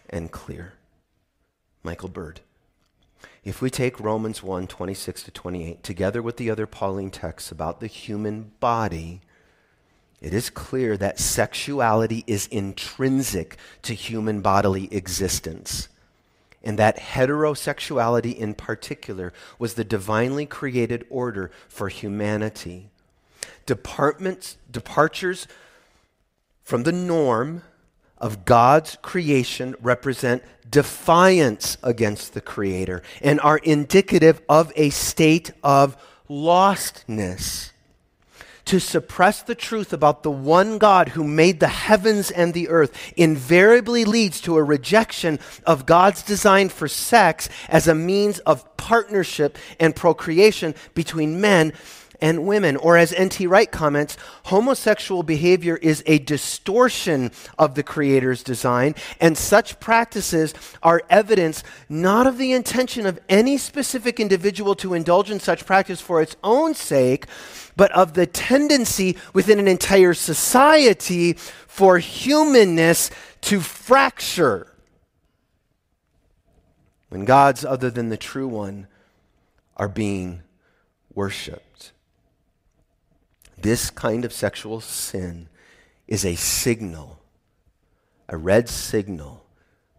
and 0.09 0.31
clear. 0.31 0.73
Michael 1.83 2.09
Bird. 2.09 2.39
If 3.43 3.61
we 3.61 3.69
take 3.69 3.99
Romans 3.99 4.41
1 4.41 4.67
26 4.67 5.23
to 5.23 5.31
28, 5.31 5.83
together 5.83 6.21
with 6.21 6.37
the 6.37 6.49
other 6.49 6.65
Pauline 6.65 7.11
texts 7.11 7.51
about 7.51 7.79
the 7.79 7.87
human 7.87 8.51
body, 8.59 9.21
it 10.21 10.33
is 10.33 10.49
clear 10.49 10.95
that 10.97 11.19
sexuality 11.19 12.23
is 12.25 12.47
intrinsic 12.47 13.57
to 13.81 13.93
human 13.93 14.39
bodily 14.39 14.93
existence. 14.93 15.89
And 16.63 16.79
that 16.79 16.97
heterosexuality 16.97 18.33
in 18.33 18.53
particular 18.53 19.33
was 19.59 19.73
the 19.73 19.83
divinely 19.83 20.45
created 20.45 21.05
order 21.09 21.51
for 21.67 21.89
humanity. 21.89 22.89
Departments, 23.65 24.55
departures 24.71 25.45
from 26.63 26.83
the 26.83 26.93
norm 26.93 27.63
of 28.23 28.45
God's 28.45 28.97
creation 29.01 29.75
represent 29.81 30.43
defiance 30.71 31.77
against 31.83 32.33
the 32.33 32.39
Creator 32.39 33.03
and 33.21 33.39
are 33.41 33.57
indicative 33.57 34.41
of 34.47 34.71
a 34.77 34.91
state 34.91 35.51
of 35.61 35.97
lostness. 36.29 37.71
To 38.65 38.79
suppress 38.79 39.43
the 39.43 39.55
truth 39.55 39.91
about 39.91 40.23
the 40.23 40.31
one 40.31 40.77
God 40.77 41.09
who 41.09 41.25
made 41.25 41.59
the 41.59 41.67
heavens 41.67 42.31
and 42.31 42.53
the 42.53 42.69
earth 42.69 42.97
invariably 43.17 44.05
leads 44.05 44.39
to 44.41 44.55
a 44.55 44.63
rejection 44.63 45.37
of 45.65 45.85
God's 45.85 46.23
design 46.23 46.69
for 46.69 46.87
sex 46.87 47.49
as 47.67 47.89
a 47.89 47.93
means 47.93 48.39
of 48.39 48.77
partnership 48.77 49.57
and 49.81 49.93
procreation 49.93 50.75
between 50.93 51.41
men 51.41 51.73
and 52.23 52.47
women. 52.47 52.77
Or, 52.77 52.97
as 52.97 53.11
N.T. 53.11 53.45
Wright 53.47 53.69
comments, 53.69 54.17
homosexual 54.45 55.23
behavior 55.23 55.75
is 55.75 56.01
a 56.07 56.19
distortion 56.19 57.31
of 57.59 57.75
the 57.75 57.83
Creator's 57.83 58.41
design, 58.41 58.95
and 59.19 59.37
such 59.37 59.79
practices 59.81 60.53
are 60.81 61.03
evidence 61.09 61.63
not 61.89 62.25
of 62.25 62.37
the 62.37 62.53
intention 62.53 63.05
of 63.05 63.19
any 63.27 63.57
specific 63.57 64.21
individual 64.21 64.73
to 64.75 64.93
indulge 64.93 65.29
in 65.29 65.41
such 65.41 65.65
practice 65.65 65.99
for 65.99 66.21
its 66.21 66.37
own 66.43 66.73
sake, 66.73 67.25
but 67.75 67.91
of 67.91 68.13
the 68.13 68.25
tendency 68.25 69.17
within 69.33 69.59
an 69.59 69.67
entire 69.67 70.13
society 70.13 71.33
for 71.33 71.99
humanness 71.99 73.11
to 73.41 73.59
fracture. 73.59 74.67
When 77.09 77.25
gods 77.25 77.65
other 77.65 77.91
than 77.91 78.07
the 78.07 78.17
true 78.17 78.47
one 78.47 78.87
are 79.75 79.89
being 79.89 80.41
worshiped. 81.13 81.72
This 83.63 83.89
kind 83.89 84.25
of 84.25 84.33
sexual 84.33 84.81
sin 84.81 85.47
is 86.05 86.25
a 86.25 86.35
signal, 86.35 87.21
a 88.27 88.35
red 88.35 88.67
signal 88.67 89.45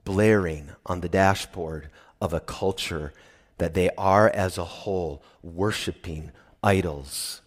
blaring 0.04 0.72
on 0.84 1.00
the 1.00 1.08
dashboard 1.08 1.88
of 2.20 2.34
a 2.34 2.40
culture 2.40 3.14
that 3.56 3.72
they 3.72 3.88
are 3.96 4.28
as 4.28 4.58
a 4.58 4.64
whole 4.64 5.22
worshiping 5.42 6.30
idols. 6.62 7.40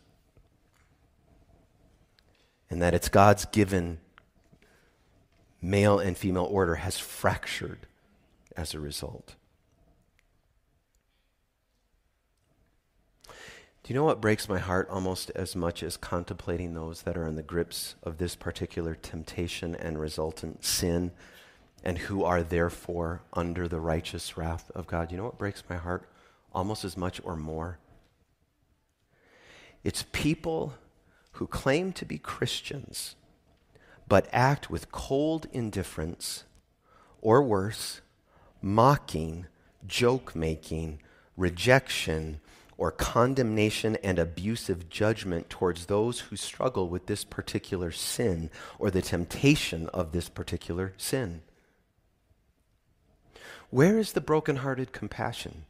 And 2.72 2.82
that 2.82 2.96
it's 2.96 3.10
God's 3.10 3.46
given 3.46 4.00
male 5.62 6.00
and 6.00 6.18
female 6.18 6.46
order 6.50 6.76
has 6.76 6.98
fractured 6.98 7.86
as 8.56 8.74
a 8.74 8.80
result. 8.80 9.36
Do 13.88 13.94
you 13.94 14.00
know 14.02 14.06
what 14.06 14.20
breaks 14.20 14.50
my 14.50 14.60
heart 14.60 14.90
almost 14.90 15.32
as 15.34 15.56
much 15.56 15.82
as 15.82 15.96
contemplating 15.96 16.74
those 16.74 17.04
that 17.04 17.16
are 17.16 17.26
in 17.26 17.38
the 17.38 17.42
grips 17.42 17.96
of 18.04 18.18
this 18.18 18.36
particular 18.36 18.96
temptation 18.96 19.76
and 19.76 19.98
resultant 19.98 20.66
sin 20.66 21.14
and 21.86 21.98
who 21.98 22.26
are 22.26 22.44
therefore 22.44 23.22
under 23.32 23.66
the 23.66 23.80
righteous 23.80 24.36
wrath 24.36 24.70
of 24.76 24.88
God? 24.88 25.10
You 25.10 25.18
know 25.18 25.24
what 25.24 25.38
breaks 25.38 25.64
my 25.70 25.78
heart 25.78 26.04
almost 26.52 26.84
as 26.84 26.98
much 26.98 27.22
or 27.24 27.38
more? 27.38 27.80
It's 29.86 30.04
people 30.12 30.74
who 31.32 31.48
claim 31.48 31.94
to 31.94 32.04
be 32.04 32.18
Christians 32.18 33.16
but 34.06 34.28
act 34.34 34.70
with 34.70 34.92
cold 34.92 35.48
indifference 35.54 36.44
or 37.22 37.42
worse, 37.42 38.02
mocking, 38.62 39.46
joke 39.88 40.36
making, 40.36 41.00
rejection, 41.38 42.42
or 42.78 42.92
condemnation 42.92 43.98
and 44.04 44.20
abusive 44.20 44.90
judgment 44.90 45.50
towards 45.50 45.86
those 45.86 46.22
who 46.22 46.36
struggle 46.36 46.88
with 46.88 47.08
this 47.08 47.24
particular 47.24 47.92
sin 47.92 48.50
or 48.78 48.92
the 48.92 49.02
temptation 49.02 49.90
of 49.90 50.12
this 50.12 50.30
particular 50.30 50.94
sin. 50.98 51.42
Where 53.70 53.98
is 53.98 54.14
the 54.14 54.22
brokenhearted 54.22 54.94
compassion? 54.94 55.66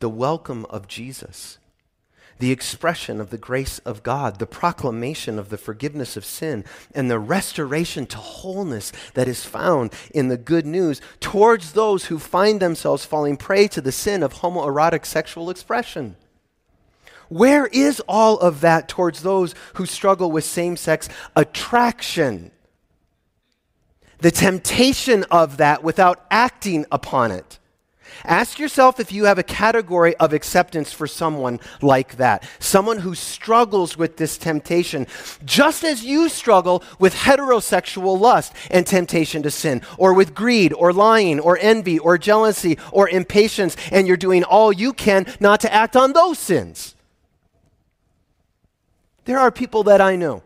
The 0.00 0.08
welcome 0.08 0.64
of 0.66 0.88
Jesus? 0.88 1.58
The 2.38 2.52
expression 2.52 3.20
of 3.20 3.30
the 3.30 3.38
grace 3.38 3.78
of 3.80 4.02
God, 4.02 4.38
the 4.38 4.46
proclamation 4.46 5.38
of 5.38 5.48
the 5.48 5.58
forgiveness 5.58 6.16
of 6.16 6.24
sin, 6.24 6.64
and 6.94 7.10
the 7.10 7.18
restoration 7.18 8.06
to 8.06 8.16
wholeness 8.16 8.92
that 9.14 9.28
is 9.28 9.44
found 9.44 9.92
in 10.14 10.28
the 10.28 10.36
good 10.36 10.66
news 10.66 11.00
towards 11.20 11.72
those 11.72 12.06
who 12.06 12.18
find 12.18 12.60
themselves 12.60 13.04
falling 13.04 13.36
prey 13.36 13.68
to 13.68 13.80
the 13.80 13.92
sin 13.92 14.22
of 14.22 14.34
homoerotic 14.34 15.04
sexual 15.04 15.50
expression. 15.50 16.16
Where 17.28 17.66
is 17.66 18.00
all 18.08 18.38
of 18.38 18.60
that 18.62 18.88
towards 18.88 19.22
those 19.22 19.54
who 19.74 19.84
struggle 19.84 20.30
with 20.30 20.44
same 20.44 20.76
sex 20.76 21.08
attraction? 21.36 22.50
The 24.18 24.30
temptation 24.30 25.24
of 25.30 25.58
that 25.58 25.84
without 25.84 26.24
acting 26.30 26.86
upon 26.90 27.30
it. 27.30 27.58
Ask 28.24 28.58
yourself 28.58 28.98
if 28.98 29.12
you 29.12 29.24
have 29.24 29.38
a 29.38 29.42
category 29.42 30.16
of 30.16 30.32
acceptance 30.32 30.92
for 30.92 31.06
someone 31.06 31.60
like 31.80 32.16
that, 32.16 32.48
someone 32.58 32.98
who 32.98 33.14
struggles 33.14 33.96
with 33.96 34.16
this 34.16 34.38
temptation, 34.38 35.06
just 35.44 35.84
as 35.84 36.04
you 36.04 36.28
struggle 36.28 36.82
with 36.98 37.14
heterosexual 37.14 38.18
lust 38.18 38.52
and 38.70 38.86
temptation 38.86 39.42
to 39.42 39.50
sin, 39.50 39.82
or 39.96 40.12
with 40.14 40.34
greed, 40.34 40.72
or 40.72 40.92
lying, 40.92 41.40
or 41.40 41.58
envy, 41.60 41.98
or 41.98 42.18
jealousy, 42.18 42.78
or 42.92 43.08
impatience, 43.08 43.76
and 43.92 44.06
you're 44.06 44.16
doing 44.16 44.44
all 44.44 44.72
you 44.72 44.92
can 44.92 45.26
not 45.40 45.60
to 45.60 45.72
act 45.72 45.96
on 45.96 46.12
those 46.12 46.38
sins. 46.38 46.94
There 49.24 49.38
are 49.38 49.50
people 49.50 49.82
that 49.84 50.00
I 50.00 50.16
know. 50.16 50.42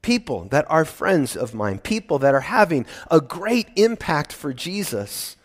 People 0.00 0.44
that 0.46 0.64
are 0.70 0.84
friends 0.84 1.36
of 1.36 1.52
mine, 1.52 1.78
people 1.78 2.18
that 2.20 2.34
are 2.34 2.40
having 2.40 2.86
a 3.10 3.20
great 3.20 3.68
impact 3.76 4.32
for 4.32 4.54
Jesus 4.54 5.35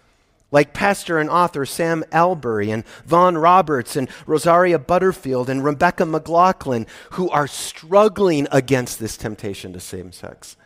like 0.51 0.73
pastor 0.73 1.17
and 1.17 1.29
author 1.29 1.65
Sam 1.65 2.03
Allberry 2.11 2.69
and 2.69 2.85
Vaughan 3.05 3.37
Roberts 3.37 3.95
and 3.95 4.09
Rosaria 4.27 4.77
Butterfield 4.77 5.49
and 5.49 5.63
Rebecca 5.63 6.05
McLaughlin, 6.05 6.85
who 7.11 7.29
are 7.29 7.47
struggling 7.47 8.47
against 8.51 8.99
this 8.99 9.17
temptation 9.17 9.73
to 9.73 9.79
same 9.79 10.11
sex 10.11 10.57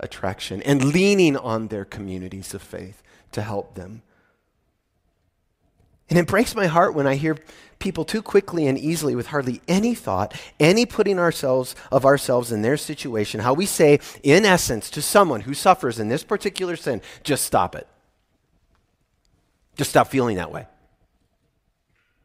attraction 0.00 0.62
and 0.62 0.92
leaning 0.92 1.36
on 1.36 1.68
their 1.68 1.84
communities 1.84 2.52
of 2.54 2.62
faith 2.62 3.02
to 3.32 3.42
help 3.42 3.74
them. 3.74 4.02
And 6.08 6.18
it 6.18 6.26
breaks 6.26 6.54
my 6.54 6.66
heart 6.66 6.94
when 6.94 7.06
I 7.06 7.16
hear 7.16 7.36
people 7.78 8.04
too 8.04 8.22
quickly 8.22 8.66
and 8.66 8.78
easily, 8.78 9.14
with 9.14 9.28
hardly 9.28 9.60
any 9.66 9.94
thought, 9.94 10.34
any 10.60 10.86
putting 10.86 11.18
ourselves 11.18 11.74
of 11.90 12.04
ourselves 12.04 12.52
in 12.52 12.62
their 12.62 12.76
situation, 12.76 13.40
how 13.40 13.54
we 13.54 13.66
say, 13.66 13.98
in 14.22 14.44
essence, 14.44 14.88
to 14.90 15.02
someone 15.02 15.42
who 15.42 15.54
suffers 15.54 15.98
in 15.98 16.08
this 16.08 16.22
particular 16.22 16.76
sin, 16.76 17.02
just 17.24 17.44
stop 17.44 17.74
it. 17.74 17.88
Just 19.76 19.90
stop 19.90 20.08
feeling 20.08 20.36
that 20.36 20.50
way. 20.50 20.66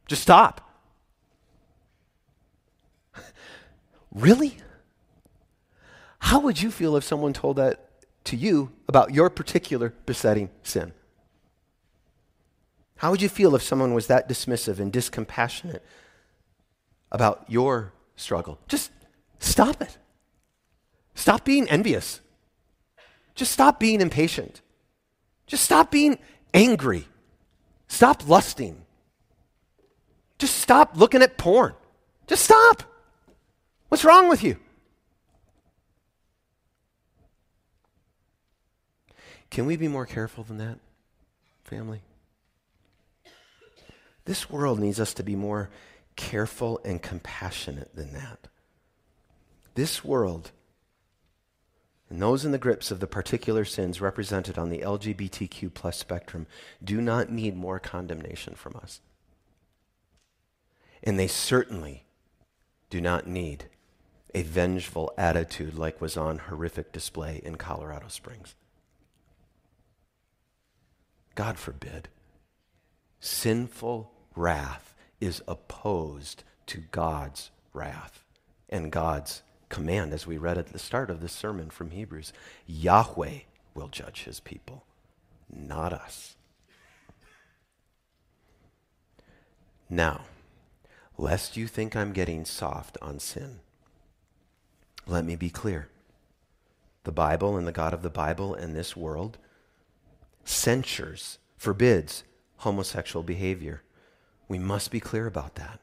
Just 0.07 0.23
stop. 0.23 0.61
really? 4.11 4.57
How 6.19 6.39
would 6.39 6.61
you 6.61 6.71
feel 6.71 6.95
if 6.95 7.03
someone 7.03 7.33
told 7.33 7.57
that 7.57 7.89
to 8.25 8.35
you 8.35 8.71
about 8.87 9.13
your 9.13 9.29
particular 9.29 9.93
besetting 10.05 10.49
sin? 10.63 10.93
How 12.97 13.09
would 13.11 13.21
you 13.21 13.29
feel 13.29 13.55
if 13.55 13.63
someone 13.63 13.93
was 13.93 14.07
that 14.07 14.29
dismissive 14.29 14.79
and 14.79 14.93
discompassionate 14.93 15.79
about 17.11 17.45
your 17.47 17.93
struggle? 18.15 18.59
Just 18.67 18.91
stop 19.39 19.81
it. 19.81 19.97
Stop 21.15 21.43
being 21.43 21.67
envious. 21.67 22.21
Just 23.33 23.51
stop 23.51 23.79
being 23.79 24.01
impatient. 24.01 24.61
Just 25.47 25.65
stop 25.65 25.89
being 25.89 26.19
angry. 26.53 27.07
Stop 27.91 28.25
lusting. 28.25 28.85
Just 30.39 30.59
stop 30.59 30.95
looking 30.95 31.21
at 31.21 31.37
porn. 31.37 31.73
Just 32.25 32.45
stop. 32.45 32.83
What's 33.89 34.05
wrong 34.05 34.29
with 34.29 34.45
you? 34.45 34.55
Can 39.49 39.65
we 39.65 39.75
be 39.75 39.89
more 39.89 40.05
careful 40.05 40.45
than 40.45 40.57
that, 40.59 40.79
family? 41.65 42.01
This 44.23 44.49
world 44.49 44.79
needs 44.79 44.99
us 45.01 45.13
to 45.15 45.23
be 45.23 45.35
more 45.35 45.69
careful 46.15 46.79
and 46.85 47.01
compassionate 47.01 47.93
than 47.93 48.13
that. 48.13 48.47
This 49.75 50.03
world 50.03 50.51
and 52.11 52.21
those 52.21 52.43
in 52.43 52.51
the 52.51 52.57
grips 52.57 52.91
of 52.91 52.99
the 52.99 53.07
particular 53.07 53.63
sins 53.63 54.01
represented 54.01 54.57
on 54.57 54.69
the 54.69 54.79
LGBTQ 54.79 55.73
plus 55.73 55.97
spectrum 55.97 56.45
do 56.83 56.99
not 56.99 57.31
need 57.31 57.55
more 57.55 57.79
condemnation 57.79 58.53
from 58.53 58.75
us. 58.75 58.99
And 61.01 61.17
they 61.17 61.27
certainly 61.27 62.03
do 62.89 62.99
not 62.99 63.27
need 63.27 63.67
a 64.35 64.41
vengeful 64.41 65.13
attitude 65.17 65.75
like 65.75 66.01
was 66.01 66.17
on 66.17 66.37
horrific 66.37 66.91
display 66.91 67.39
in 67.45 67.55
Colorado 67.55 68.09
Springs. 68.09 68.55
God 71.33 71.57
forbid. 71.57 72.09
Sinful 73.21 74.11
wrath 74.35 74.93
is 75.21 75.41
opposed 75.47 76.43
to 76.65 76.83
God's 76.91 77.51
wrath 77.71 78.25
and 78.67 78.91
God's 78.91 79.43
command, 79.71 80.13
as 80.13 80.27
we 80.27 80.37
read 80.37 80.59
at 80.59 80.67
the 80.67 80.77
start 80.77 81.09
of 81.09 81.21
this 81.21 81.33
sermon 81.33 81.71
from 81.71 81.89
Hebrews 81.89 82.31
Yahweh 82.67 83.39
will 83.73 83.87
judge 83.87 84.25
his 84.25 84.39
people, 84.39 84.85
not 85.51 85.93
us. 85.93 86.35
Now, 89.89 90.25
lest 91.17 91.57
you 91.57 91.67
think 91.67 91.95
I'm 91.95 92.11
getting 92.11 92.45
soft 92.45 92.97
on 93.01 93.19
sin, 93.19 93.61
let 95.07 95.25
me 95.25 95.35
be 95.35 95.49
clear. 95.49 95.89
The 97.03 97.11
Bible 97.11 97.57
and 97.57 97.65
the 97.65 97.71
God 97.71 97.93
of 97.93 98.03
the 98.03 98.09
Bible 98.09 98.53
and 98.53 98.75
this 98.75 98.95
world 98.95 99.39
censures, 100.45 101.39
forbids 101.57 102.23
homosexual 102.57 103.23
behavior. 103.23 103.81
We 104.47 104.59
must 104.59 104.91
be 104.91 104.99
clear 104.99 105.25
about 105.25 105.55
that. 105.55 105.79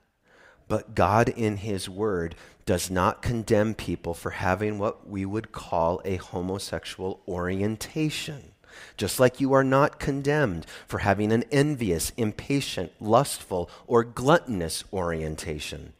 But 0.69 0.95
God, 0.95 1.31
in 1.31 1.59
His 1.59 1.89
Word, 1.89 2.35
does 2.67 2.91
not 2.91 3.23
condemn 3.23 3.75
people 3.75 4.13
for 4.13 4.31
having 4.31 4.79
what 4.79 5.09
we 5.09 5.25
would 5.25 5.51
call 5.53 6.03
a 6.05 6.17
homosexual 6.17 7.21
orientation. 7.27 8.53
Just 8.97 9.19
like 9.19 9.41
you 9.41 9.55
are 9.55 9.65
not 9.65 9.99
condemned 9.99 10.67
for 10.87 10.99
having 10.99 11.33
an 11.33 11.45
envious, 11.51 12.13
impatient, 12.17 12.93
lustful, 13.01 13.71
or 13.87 14.05
gluttonous 14.05 14.85
orientation. 14.93 15.95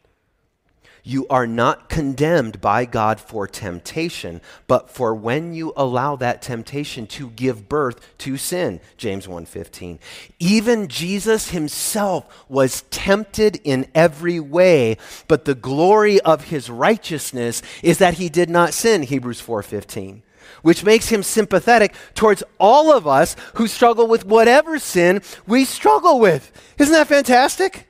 You 1.03 1.27
are 1.29 1.47
not 1.47 1.89
condemned 1.89 2.61
by 2.61 2.85
God 2.85 3.19
for 3.19 3.47
temptation, 3.47 4.41
but 4.67 4.89
for 4.89 5.15
when 5.15 5.53
you 5.53 5.73
allow 5.75 6.15
that 6.17 6.41
temptation 6.41 7.07
to 7.07 7.29
give 7.29 7.69
birth 7.69 7.99
to 8.19 8.37
sin. 8.37 8.79
James 8.97 9.27
1:15. 9.27 9.99
Even 10.39 10.87
Jesus 10.87 11.49
himself 11.49 12.25
was 12.47 12.83
tempted 12.91 13.59
in 13.63 13.87
every 13.95 14.39
way, 14.39 14.97
but 15.27 15.45
the 15.45 15.55
glory 15.55 16.19
of 16.21 16.45
his 16.45 16.69
righteousness 16.69 17.61
is 17.81 17.97
that 17.97 18.15
he 18.15 18.29
did 18.29 18.49
not 18.49 18.73
sin. 18.73 19.03
Hebrews 19.03 19.41
4:15 19.41 20.23
which 20.61 20.83
makes 20.83 21.09
him 21.09 21.23
sympathetic 21.23 21.93
towards 22.15 22.43
all 22.59 22.91
of 22.91 23.07
us 23.07 23.35
who 23.55 23.67
struggle 23.67 24.07
with 24.07 24.25
whatever 24.25 24.79
sin 24.79 25.21
we 25.47 25.63
struggle 25.65 26.19
with. 26.19 26.51
Isn't 26.77 26.93
that 26.93 27.07
fantastic? 27.07 27.88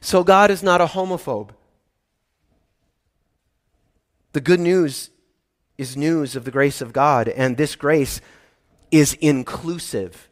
So 0.00 0.24
God 0.24 0.50
is 0.50 0.62
not 0.62 0.80
a 0.80 0.86
homophobe. 0.86 1.50
The 4.32 4.40
good 4.40 4.60
news 4.60 5.10
is 5.76 5.96
news 5.96 6.36
of 6.36 6.44
the 6.44 6.50
grace 6.50 6.80
of 6.80 6.92
God, 6.92 7.28
and 7.28 7.56
this 7.56 7.76
grace 7.76 8.20
is 8.90 9.14
inclusive 9.14 10.28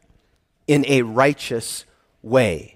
in 0.66 0.84
a 0.86 1.02
righteous 1.02 1.84
way. 2.22 2.75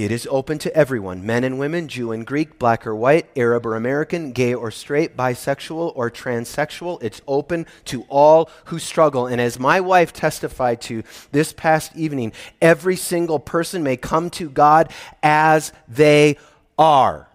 It 0.00 0.10
is 0.10 0.26
open 0.30 0.56
to 0.60 0.74
everyone 0.74 1.26
men 1.26 1.44
and 1.44 1.58
women, 1.58 1.86
Jew 1.86 2.10
and 2.10 2.26
Greek, 2.26 2.58
black 2.58 2.86
or 2.86 2.96
white, 2.96 3.26
Arab 3.36 3.66
or 3.66 3.76
American, 3.76 4.32
gay 4.32 4.54
or 4.54 4.70
straight, 4.70 5.14
bisexual 5.14 5.92
or 5.94 6.10
transsexual. 6.10 7.02
It's 7.02 7.20
open 7.28 7.66
to 7.84 8.04
all 8.08 8.48
who 8.64 8.78
struggle. 8.78 9.26
And 9.26 9.42
as 9.42 9.58
my 9.58 9.78
wife 9.78 10.14
testified 10.14 10.80
to 10.82 11.02
this 11.32 11.52
past 11.52 11.94
evening, 11.94 12.32
every 12.62 12.96
single 12.96 13.38
person 13.38 13.82
may 13.82 13.98
come 13.98 14.30
to 14.30 14.48
God 14.48 14.90
as 15.22 15.70
they 15.86 16.38
are. 16.78 17.28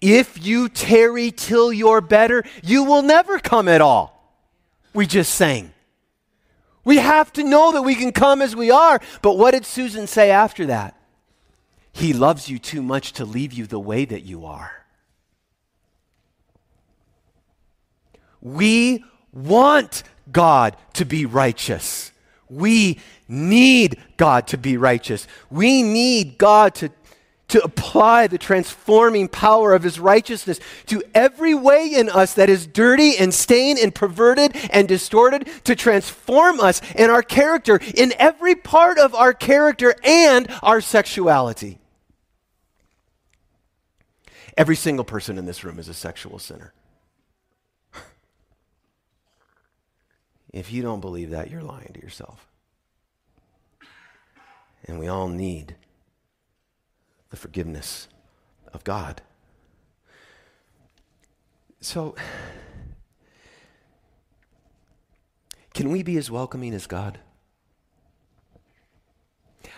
If 0.00 0.46
you 0.46 0.68
tarry 0.68 1.32
till 1.32 1.72
you're 1.72 2.00
better, 2.00 2.44
you 2.62 2.84
will 2.84 3.02
never 3.02 3.40
come 3.40 3.66
at 3.66 3.80
all. 3.80 4.32
We 4.94 5.08
just 5.08 5.34
sang. 5.34 5.72
We 6.84 6.98
have 6.98 7.32
to 7.32 7.42
know 7.42 7.72
that 7.72 7.82
we 7.82 7.96
can 7.96 8.12
come 8.12 8.40
as 8.42 8.54
we 8.54 8.70
are. 8.70 9.00
But 9.22 9.38
what 9.38 9.50
did 9.52 9.66
Susan 9.66 10.06
say 10.06 10.30
after 10.30 10.66
that? 10.66 10.96
He 11.92 12.12
loves 12.12 12.48
you 12.48 12.58
too 12.58 12.82
much 12.82 13.12
to 13.14 13.24
leave 13.24 13.52
you 13.52 13.66
the 13.66 13.80
way 13.80 14.04
that 14.04 14.22
you 14.22 14.46
are. 14.46 14.72
We 18.40 19.04
want 19.32 20.02
God 20.30 20.76
to 20.94 21.04
be 21.04 21.26
righteous. 21.26 22.10
We 22.48 22.98
need 23.28 23.98
God 24.16 24.48
to 24.48 24.58
be 24.58 24.76
righteous. 24.76 25.26
We 25.50 25.82
need 25.82 26.38
God 26.38 26.74
to 26.76 26.90
to 27.52 27.62
apply 27.62 28.26
the 28.28 28.38
transforming 28.38 29.28
power 29.28 29.74
of 29.74 29.82
his 29.82 30.00
righteousness 30.00 30.58
to 30.86 31.02
every 31.14 31.52
way 31.52 31.86
in 31.86 32.08
us 32.08 32.32
that 32.32 32.48
is 32.48 32.66
dirty 32.66 33.14
and 33.18 33.34
stained 33.34 33.78
and 33.78 33.94
perverted 33.94 34.56
and 34.70 34.88
distorted, 34.88 35.46
to 35.64 35.76
transform 35.76 36.60
us 36.60 36.80
and 36.94 37.12
our 37.12 37.22
character 37.22 37.78
in 37.94 38.14
every 38.18 38.54
part 38.54 38.98
of 38.98 39.14
our 39.14 39.34
character 39.34 39.94
and 40.02 40.48
our 40.62 40.80
sexuality. 40.80 41.78
Every 44.56 44.76
single 44.76 45.04
person 45.04 45.38
in 45.38 45.46
this 45.46 45.64
room 45.64 45.78
is 45.78 45.88
a 45.88 45.94
sexual 45.94 46.38
sinner. 46.38 46.72
If 50.52 50.70
you 50.70 50.82
don't 50.82 51.00
believe 51.00 51.30
that, 51.30 51.50
you're 51.50 51.62
lying 51.62 51.92
to 51.94 52.00
yourself. 52.00 52.46
And 54.84 54.98
we 54.98 55.08
all 55.08 55.28
need 55.28 55.76
the 57.30 57.36
forgiveness 57.36 58.08
of 58.74 58.84
God. 58.84 59.22
So, 61.80 62.14
can 65.74 65.90
we 65.90 66.02
be 66.02 66.18
as 66.18 66.30
welcoming 66.30 66.74
as 66.74 66.86
God? 66.86 67.18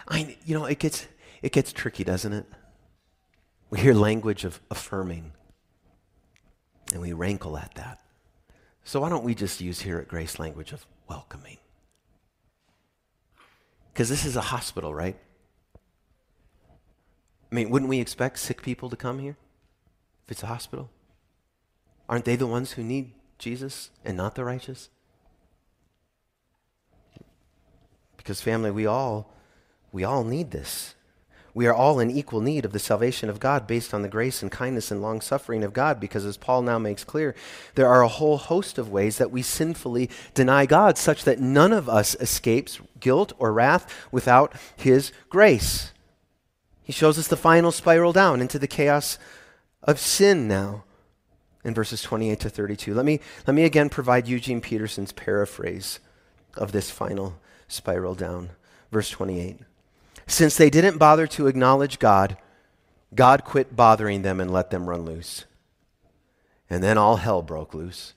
I, 0.09 0.37
you 0.45 0.59
know, 0.59 0.65
it 0.65 0.81
gets, 0.81 1.07
it 1.41 1.53
gets 1.53 1.73
tricky, 1.73 2.03
doesn't 2.03 2.33
it? 2.33 2.47
We 3.71 3.81
hear 3.81 3.95
language 3.95 4.45
of 4.45 4.61
affirming, 4.71 5.33
and 6.93 7.01
we 7.01 7.13
rankle 7.13 7.57
at 7.57 7.75
that. 7.75 8.01
So, 8.85 9.01
why 9.01 9.09
don't 9.09 9.25
we 9.25 9.35
just 9.35 9.61
use 9.61 9.81
here 9.81 9.99
at 9.99 10.09
Grace 10.09 10.39
language 10.39 10.73
of 10.73 10.87
welcoming? 11.09 11.59
Because 13.93 14.09
this 14.09 14.25
is 14.25 14.37
a 14.37 14.41
hospital, 14.41 14.95
right? 14.95 15.17
I 17.51 17.55
mean, 17.55 17.71
wouldn't 17.71 17.89
we 17.89 18.01
expect 18.01 18.41
sick 18.41 18.63
people 18.63 18.91
to 18.91 18.97
come 18.97 19.21
here 19.21 19.37
if 20.25 20.33
it's 20.33 20.43
a 20.43 20.47
hospital? 20.47 20.91
Aren't 22.09 22.25
they 22.25 22.37
the 22.37 22.47
ones 22.47 22.73
who 22.73 22.83
need 22.83 23.13
Jesus 23.39 23.91
and 24.05 24.17
not 24.17 24.35
the 24.35 24.45
righteous? 24.45 24.91
Because 28.17 28.41
family, 28.41 28.71
we 28.71 28.87
all 28.87 29.33
we 29.93 30.03
all 30.03 30.25
need 30.25 30.51
this. 30.51 30.97
We 31.55 31.69
are 31.69 31.75
all 31.75 32.01
in 32.01 32.11
equal 32.11 32.41
need 32.41 32.65
of 32.65 32.73
the 32.73 32.81
salvation 32.81 33.31
of 33.31 33.39
God 33.39 33.69
based 33.69 33.95
on 33.95 34.03
the 34.03 34.09
grace 34.09 34.43
and 34.43 34.51
kindness 34.51 34.91
and 34.91 35.01
long 35.01 35.21
suffering 35.21 35.63
of 35.63 35.73
God, 35.73 36.01
because 36.01 36.25
as 36.25 36.37
Paul 36.37 36.63
now 36.63 36.81
makes 36.81 37.05
clear, 37.05 37.35
there 37.77 37.89
are 37.89 38.03
a 38.03 38.09
whole 38.09 38.39
host 38.39 38.77
of 38.77 38.91
ways 38.91 39.19
that 39.19 39.31
we 39.31 39.41
sinfully 39.41 40.11
deny 40.35 40.67
God, 40.67 40.99
such 40.99 41.23
that 41.23 41.39
none 41.39 41.73
of 41.73 41.89
us 41.89 42.17
escapes 42.17 42.81
guilt 42.99 43.33
or 43.39 43.53
wrath 43.53 44.09
without 44.11 44.53
his 44.75 45.13
grace. 45.29 45.93
He 46.83 46.93
shows 46.93 47.19
us 47.19 47.29
the 47.29 47.37
final 47.37 47.71
spiral 47.71 48.13
down 48.13 48.41
into 48.41 48.59
the 48.59 48.67
chaos 48.67 49.17
of 49.81 50.01
sin 50.01 50.49
now 50.49 50.83
in 51.63 51.73
verses 51.73 52.03
28 52.03 52.41
to 52.41 52.51
32. 52.51 52.93
Let 52.95 53.05
me, 53.05 53.21
let 53.47 53.55
me 53.55 53.63
again 53.63 53.89
provide 53.89 54.27
Eugene 54.27 54.61
Peterson's 54.61 55.13
paraphrase 55.13 56.01
of 56.57 56.73
this 56.73 56.91
final 56.91 57.39
spiral 57.69 58.17
down. 58.17 58.51
Verse 58.91 59.09
28. 59.09 59.61
Since 60.27 60.57
they 60.57 60.71
didn't 60.71 60.99
bother 60.99 61.27
to 61.29 61.47
acknowledge 61.47 61.99
God, 61.99 62.37
God 63.15 63.45
quit 63.45 63.77
bothering 63.77 64.23
them 64.23 64.41
and 64.41 64.51
let 64.51 64.71
them 64.71 64.89
run 64.89 65.03
loose. 65.03 65.45
And 66.69 66.83
then 66.83 66.99
all 66.99 67.17
hell 67.17 67.43
broke 67.43 67.75
loose 67.75 68.15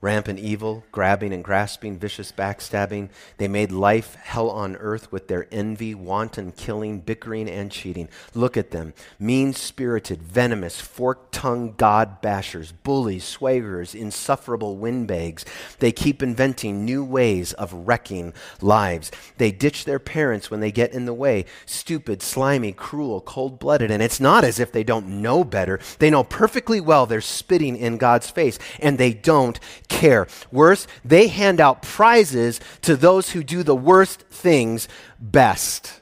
rampant 0.00 0.38
evil, 0.38 0.84
grabbing 0.92 1.32
and 1.32 1.42
grasping, 1.42 1.98
vicious 1.98 2.30
backstabbing. 2.30 3.08
They 3.38 3.48
made 3.48 3.72
life 3.72 4.14
hell 4.16 4.50
on 4.50 4.76
earth 4.76 5.10
with 5.10 5.28
their 5.28 5.48
envy, 5.50 5.94
wanton 5.94 6.52
killing, 6.52 7.00
bickering, 7.00 7.48
and 7.48 7.70
cheating. 7.70 8.08
Look 8.34 8.56
at 8.56 8.70
them 8.70 8.94
mean 9.18 9.52
spirited, 9.52 10.22
venomous, 10.22 10.80
fork 10.80 11.30
tongued 11.30 11.76
God 11.76 12.22
bashers, 12.22 12.72
bullies, 12.82 13.24
swaggerers, 13.24 13.94
insufferable 13.94 14.76
windbags. 14.76 15.44
They 15.78 15.92
keep 15.92 16.22
inventing 16.22 16.84
new 16.84 17.04
ways 17.04 17.52
of 17.54 17.72
wrecking 17.72 18.34
lives. 18.60 19.10
They 19.38 19.50
ditch 19.50 19.84
their 19.84 19.98
parents 19.98 20.50
when 20.50 20.60
they 20.60 20.72
get 20.72 20.92
in 20.92 21.06
the 21.06 21.14
way. 21.14 21.46
Stupid, 21.64 22.22
slimy, 22.22 22.72
cruel, 22.72 23.20
cold 23.20 23.58
blooded. 23.58 23.90
And 23.90 24.02
it's 24.02 24.20
not 24.20 24.44
as 24.44 24.60
if 24.60 24.72
they 24.72 24.84
don't 24.84 25.22
know 25.22 25.44
better. 25.44 25.80
They 25.98 26.10
know 26.10 26.24
perfectly 26.24 26.80
well 26.80 27.06
they're 27.06 27.20
spitting 27.20 27.76
in 27.76 27.96
God's 27.96 28.30
face, 28.30 28.58
and 28.80 28.98
they 28.98 29.12
don't 29.12 29.58
care. 29.88 30.26
Worse, 30.52 30.86
they 31.04 31.28
hand 31.28 31.60
out 31.60 31.82
prizes 31.82 32.60
to 32.82 32.96
those 32.96 33.30
who 33.30 33.42
do 33.42 33.62
the 33.62 33.76
worst 33.76 34.22
things 34.30 34.88
best. 35.18 36.00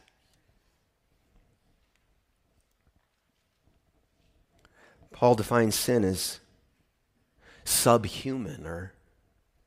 Paul 5.13 5.35
defines 5.37 5.75
sin 5.75 6.05
as 6.05 6.41
subhuman 7.65 8.67
or 8.67 8.93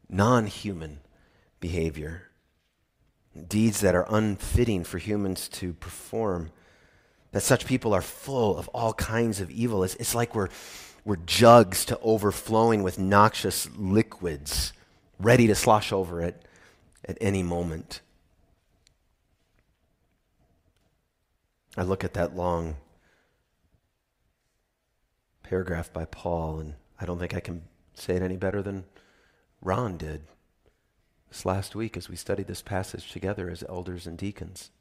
non 0.10 0.46
human 0.46 1.00
behavior, 1.60 2.30
deeds 3.48 3.82
that 3.82 3.96
are 3.96 4.06
unfitting 4.10 4.84
for 4.84 4.98
humans 4.98 5.48
to 5.50 5.74
perform. 5.74 6.52
That 7.32 7.42
such 7.42 7.66
people 7.66 7.94
are 7.94 8.02
full 8.02 8.58
of 8.58 8.68
all 8.70 8.94
kinds 8.94 9.42
of 9.42 9.52
evil. 9.52 9.84
It's, 9.84 9.96
it's 9.96 10.16
like 10.16 10.34
we're 10.34 10.50
were 11.08 11.18
jugs 11.26 11.86
to 11.86 11.98
overflowing 12.02 12.84
with 12.84 13.00
noxious 13.00 13.70
liquids, 13.78 14.74
ready 15.18 15.48
to 15.48 15.56
slosh 15.56 15.94
over 15.94 16.22
it 16.22 16.46
at 17.06 17.18
any 17.22 17.42
moment. 17.42 18.02
I 21.78 21.84
look 21.84 22.04
at 22.04 22.14
that 22.16 22.36
long 22.36 22.76
paragraph 25.44 25.94
by 25.94 26.04
Paul, 26.04 26.60
and 26.60 26.74
I 27.00 27.06
don't 27.06 27.20
think 27.20 27.34
I 27.34 27.40
can 27.40 27.62
say 27.94 28.18
it 28.18 28.22
any 28.22 28.36
better 28.36 28.62
than 28.62 28.84
Ron 29.62 29.96
did 29.96 30.24
this 31.30 31.46
last 31.46 31.74
week 31.74 31.96
as 31.96 32.10
we 32.10 32.18
studied 32.18 32.48
this 32.48 32.62
passage 32.62 33.14
together 33.14 33.50
as 33.50 33.64
elders 33.70 34.08
and 34.08 34.18
deacons. 34.18 34.72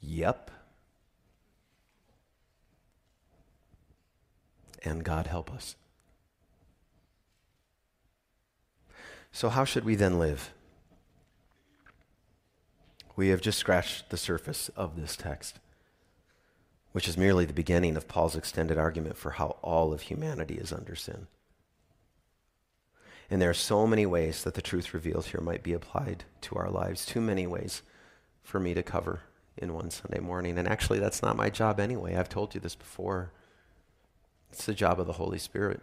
Yep. 0.00 0.50
And 4.84 5.04
God 5.04 5.26
help 5.26 5.52
us. 5.52 5.76
So, 9.32 9.48
how 9.48 9.64
should 9.64 9.84
we 9.84 9.94
then 9.94 10.18
live? 10.18 10.52
We 13.16 13.28
have 13.28 13.40
just 13.40 13.58
scratched 13.58 14.10
the 14.10 14.16
surface 14.16 14.70
of 14.70 15.00
this 15.00 15.16
text, 15.16 15.58
which 16.92 17.08
is 17.08 17.16
merely 17.16 17.44
the 17.44 17.52
beginning 17.52 17.96
of 17.96 18.08
Paul's 18.08 18.36
extended 18.36 18.78
argument 18.78 19.16
for 19.16 19.32
how 19.32 19.56
all 19.62 19.92
of 19.92 20.02
humanity 20.02 20.54
is 20.54 20.72
under 20.72 20.94
sin. 20.94 21.26
And 23.30 23.40
there 23.40 23.50
are 23.50 23.54
so 23.54 23.86
many 23.86 24.04
ways 24.04 24.44
that 24.44 24.54
the 24.54 24.60
truth 24.62 24.92
revealed 24.92 25.26
here 25.26 25.40
might 25.40 25.62
be 25.62 25.72
applied 25.72 26.24
to 26.42 26.56
our 26.56 26.70
lives, 26.70 27.06
too 27.06 27.20
many 27.20 27.46
ways 27.46 27.82
for 28.42 28.60
me 28.60 28.74
to 28.74 28.82
cover 28.82 29.20
in 29.56 29.72
one 29.72 29.90
Sunday 29.90 30.20
morning. 30.20 30.58
And 30.58 30.68
actually, 30.68 30.98
that's 30.98 31.22
not 31.22 31.36
my 31.36 31.48
job 31.48 31.80
anyway. 31.80 32.16
I've 32.16 32.28
told 32.28 32.54
you 32.54 32.60
this 32.60 32.74
before. 32.74 33.32
It's 34.52 34.66
the 34.66 34.74
job 34.74 35.00
of 35.00 35.06
the 35.06 35.14
Holy 35.14 35.38
Spirit. 35.38 35.80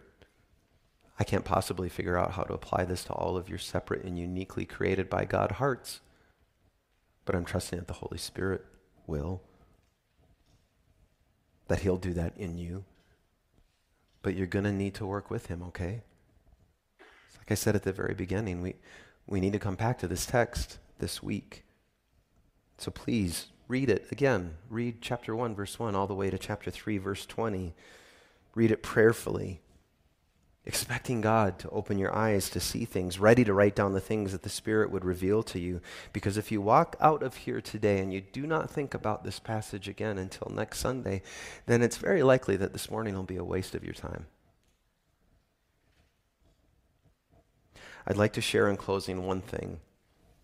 I 1.18 1.24
can't 1.24 1.44
possibly 1.44 1.88
figure 1.88 2.16
out 2.16 2.32
how 2.32 2.44
to 2.44 2.54
apply 2.54 2.84
this 2.84 3.04
to 3.04 3.12
all 3.12 3.36
of 3.36 3.48
your 3.48 3.58
separate 3.58 4.04
and 4.04 4.18
uniquely 4.18 4.64
created 4.64 5.10
by 5.10 5.24
God 5.24 5.52
hearts, 5.52 6.00
but 7.24 7.34
I'm 7.34 7.44
trusting 7.44 7.78
that 7.78 7.88
the 7.88 7.94
Holy 7.94 8.16
Spirit 8.16 8.64
will, 9.06 9.42
that 11.66 11.80
He'll 11.80 11.96
do 11.96 12.14
that 12.14 12.32
in 12.36 12.56
you. 12.56 12.84
But 14.22 14.34
you're 14.34 14.46
going 14.46 14.64
to 14.64 14.72
need 14.72 14.94
to 14.94 15.06
work 15.06 15.30
with 15.30 15.46
Him, 15.46 15.62
okay? 15.64 16.02
Like 17.38 17.50
I 17.50 17.54
said 17.54 17.74
at 17.74 17.82
the 17.82 17.92
very 17.92 18.14
beginning, 18.14 18.62
we, 18.62 18.76
we 19.26 19.40
need 19.40 19.52
to 19.52 19.58
come 19.58 19.74
back 19.74 19.98
to 19.98 20.08
this 20.08 20.26
text 20.26 20.78
this 21.00 21.22
week. 21.22 21.64
So 22.78 22.90
please 22.90 23.48
read 23.66 23.90
it 23.90 24.06
again. 24.12 24.54
Read 24.68 24.98
chapter 25.00 25.34
1, 25.34 25.54
verse 25.56 25.78
1, 25.78 25.94
all 25.94 26.06
the 26.06 26.14
way 26.14 26.30
to 26.30 26.38
chapter 26.38 26.70
3, 26.70 26.98
verse 26.98 27.26
20. 27.26 27.74
Read 28.54 28.70
it 28.70 28.82
prayerfully, 28.82 29.60
expecting 30.64 31.20
God 31.20 31.58
to 31.60 31.70
open 31.70 31.98
your 31.98 32.14
eyes 32.14 32.50
to 32.50 32.60
see 32.60 32.84
things, 32.84 33.18
ready 33.18 33.44
to 33.44 33.54
write 33.54 33.76
down 33.76 33.92
the 33.92 34.00
things 34.00 34.32
that 34.32 34.42
the 34.42 34.48
Spirit 34.48 34.90
would 34.90 35.04
reveal 35.04 35.42
to 35.44 35.58
you. 35.58 35.80
Because 36.12 36.36
if 36.36 36.50
you 36.50 36.60
walk 36.60 36.96
out 37.00 37.22
of 37.22 37.36
here 37.36 37.60
today 37.60 37.98
and 37.98 38.12
you 38.12 38.20
do 38.20 38.46
not 38.46 38.70
think 38.70 38.92
about 38.92 39.24
this 39.24 39.38
passage 39.38 39.88
again 39.88 40.18
until 40.18 40.50
next 40.54 40.80
Sunday, 40.80 41.22
then 41.66 41.82
it's 41.82 41.96
very 41.96 42.22
likely 42.22 42.56
that 42.56 42.72
this 42.72 42.90
morning 42.90 43.14
will 43.14 43.22
be 43.22 43.36
a 43.36 43.44
waste 43.44 43.74
of 43.74 43.84
your 43.84 43.94
time. 43.94 44.26
I'd 48.06 48.16
like 48.16 48.32
to 48.32 48.40
share 48.40 48.68
in 48.68 48.76
closing 48.76 49.24
one 49.26 49.40
thing 49.40 49.78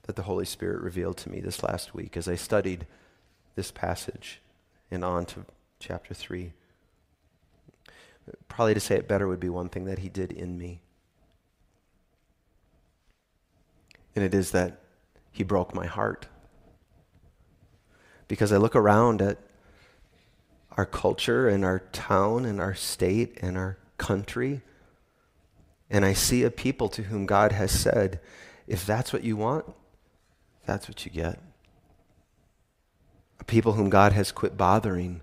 that 0.03 0.15
the 0.15 0.23
Holy 0.23 0.45
Spirit 0.45 0.83
revealed 0.83 1.17
to 1.19 1.31
me 1.31 1.41
this 1.41 1.63
last 1.63 1.95
week 1.95 2.17
as 2.17 2.29
I 2.29 2.37
studied 2.37 2.87
this 3.57 3.71
passage 3.71 4.41
and 4.91 5.05
on 5.05 5.27
to 5.27 5.45
chapter 5.81 6.15
3. 6.15 6.53
Probably 8.49 8.75
to 8.75 8.81
say 8.81 8.97
it 8.97 9.09
better 9.09 9.29
would 9.29 9.41
be 9.41 9.49
one 9.49 9.69
thing 9.69 9.85
that 9.87 10.01
He 10.01 10.09
did 10.09 10.33
in 10.33 10.59
me. 10.59 10.81
And 14.15 14.25
it 14.25 14.35
is 14.35 14.51
that 14.53 14.81
He 15.31 15.45
broke 15.45 15.75
my 15.75 15.87
heart. 15.87 16.27
Because 18.29 18.53
I 18.53 18.57
look 18.57 18.75
around 18.75 19.23
at 19.23 19.39
our 20.77 20.87
culture 20.87 21.49
and 21.49 21.65
our 21.65 21.81
town 21.93 22.45
and 22.45 22.61
our 22.61 22.75
state 22.75 23.39
and 23.41 23.57
our 23.57 23.79
country 23.99 24.63
and 25.91 26.05
I 26.05 26.13
see 26.13 26.43
a 26.43 26.51
people 26.51 26.89
to 26.91 27.05
whom 27.05 27.27
God 27.27 27.53
has 27.53 27.71
said, 27.71 28.21
if 28.67 28.85
that's 28.85 29.13
what 29.13 29.25
you 29.25 29.37
want, 29.37 29.73
that's 30.65 30.89
what 30.89 31.05
you 31.05 31.13
get. 31.13 31.39
A 33.39 33.45
people 33.45 33.75
whom 33.75 33.89
God 33.89 34.13
has 34.13 34.33
quit 34.33 34.57
bothering, 34.57 35.23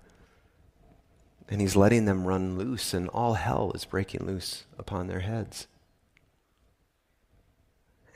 and 1.48 1.60
He's 1.60 1.76
letting 1.76 2.04
them 2.04 2.26
run 2.26 2.56
loose, 2.58 2.94
and 2.94 3.08
all 3.10 3.34
hell 3.34 3.72
is 3.74 3.84
breaking 3.84 4.26
loose 4.26 4.64
upon 4.78 5.06
their 5.06 5.20
heads. 5.20 5.66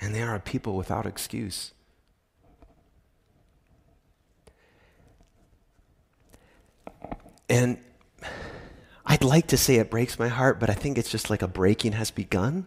And 0.00 0.14
they 0.14 0.22
are 0.22 0.34
a 0.34 0.40
people 0.40 0.76
without 0.76 1.06
excuse. 1.06 1.72
And 7.48 7.78
I'd 9.04 9.24
like 9.24 9.46
to 9.48 9.56
say 9.56 9.76
it 9.76 9.90
breaks 9.90 10.18
my 10.18 10.28
heart, 10.28 10.60
but 10.60 10.68
I 10.68 10.74
think 10.74 10.98
it's 10.98 11.10
just 11.10 11.30
like 11.30 11.42
a 11.42 11.48
breaking 11.48 11.92
has 11.92 12.10
begun. 12.10 12.66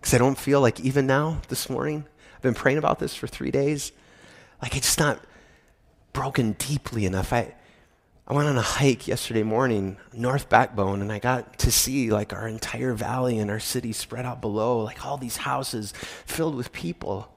Because 0.00 0.14
I 0.14 0.18
don't 0.18 0.38
feel 0.38 0.60
like 0.60 0.80
even 0.80 1.06
now, 1.06 1.42
this 1.48 1.68
morning, 1.68 2.06
I've 2.34 2.42
been 2.42 2.54
praying 2.54 2.78
about 2.78 2.98
this 2.98 3.14
for 3.14 3.26
three 3.26 3.50
days, 3.50 3.92
like 4.62 4.76
it's 4.76 4.98
not 4.98 5.20
broken 6.12 6.52
deeply 6.52 7.04
enough. 7.04 7.32
I, 7.32 7.54
I 8.28 8.34
went 8.34 8.48
on 8.48 8.58
a 8.58 8.62
hike 8.62 9.06
yesterday 9.06 9.44
morning, 9.44 9.98
North 10.12 10.48
Backbone, 10.48 11.00
and 11.00 11.12
I 11.12 11.20
got 11.20 11.60
to 11.60 11.70
see 11.70 12.10
like 12.10 12.32
our 12.32 12.48
entire 12.48 12.92
valley 12.92 13.38
and 13.38 13.50
our 13.50 13.60
city 13.60 13.92
spread 13.92 14.26
out 14.26 14.40
below, 14.40 14.80
like 14.80 15.06
all 15.06 15.16
these 15.16 15.36
houses 15.36 15.92
filled 16.24 16.56
with 16.56 16.72
people. 16.72 17.32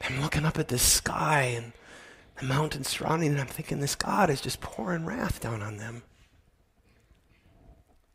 I'm 0.00 0.22
looking 0.22 0.46
up 0.46 0.58
at 0.58 0.68
the 0.68 0.78
sky 0.78 1.54
and 1.56 1.72
the 2.38 2.46
mountains 2.46 2.88
surrounding, 2.88 3.30
and 3.32 3.40
I'm 3.40 3.46
thinking, 3.46 3.80
this 3.80 3.94
God 3.94 4.30
is 4.30 4.40
just 4.40 4.62
pouring 4.62 5.04
wrath 5.04 5.40
down 5.40 5.62
on 5.62 5.76
them. 5.76 6.02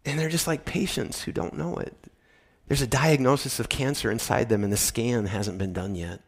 And 0.04 0.18
they're 0.18 0.30
just 0.30 0.48
like 0.48 0.66
patients 0.66 1.22
who 1.22 1.32
don't 1.32 1.58
know 1.58 1.78
it. 1.78 1.96
There's 2.68 2.82
a 2.82 2.88
diagnosis 2.88 3.60
of 3.60 3.70
cancer 3.70 4.10
inside 4.10 4.50
them, 4.50 4.64
and 4.64 4.74
the 4.74 4.78
scan 4.78 5.28
hasn't 5.28 5.60
been 5.60 5.74
done 5.74 5.94
yet. 5.94 6.22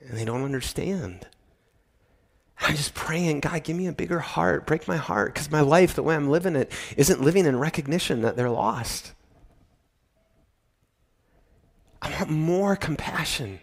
And 0.00 0.18
they 0.18 0.26
don't 0.26 0.44
understand. 0.44 1.26
I'm 2.60 2.76
just 2.76 2.94
praying, 2.94 3.40
God, 3.40 3.64
give 3.64 3.76
me 3.76 3.86
a 3.86 3.92
bigger 3.92 4.18
heart. 4.18 4.66
Break 4.66 4.86
my 4.86 4.96
heart, 4.96 5.34
because 5.34 5.50
my 5.50 5.62
life, 5.62 5.94
the 5.94 6.02
way 6.02 6.14
I'm 6.14 6.28
living 6.28 6.56
it, 6.56 6.70
isn't 6.96 7.22
living 7.22 7.46
in 7.46 7.58
recognition 7.58 8.20
that 8.22 8.36
they're 8.36 8.50
lost. 8.50 9.12
I 12.02 12.10
want 12.10 12.30
more 12.30 12.76
compassion. 12.76 13.60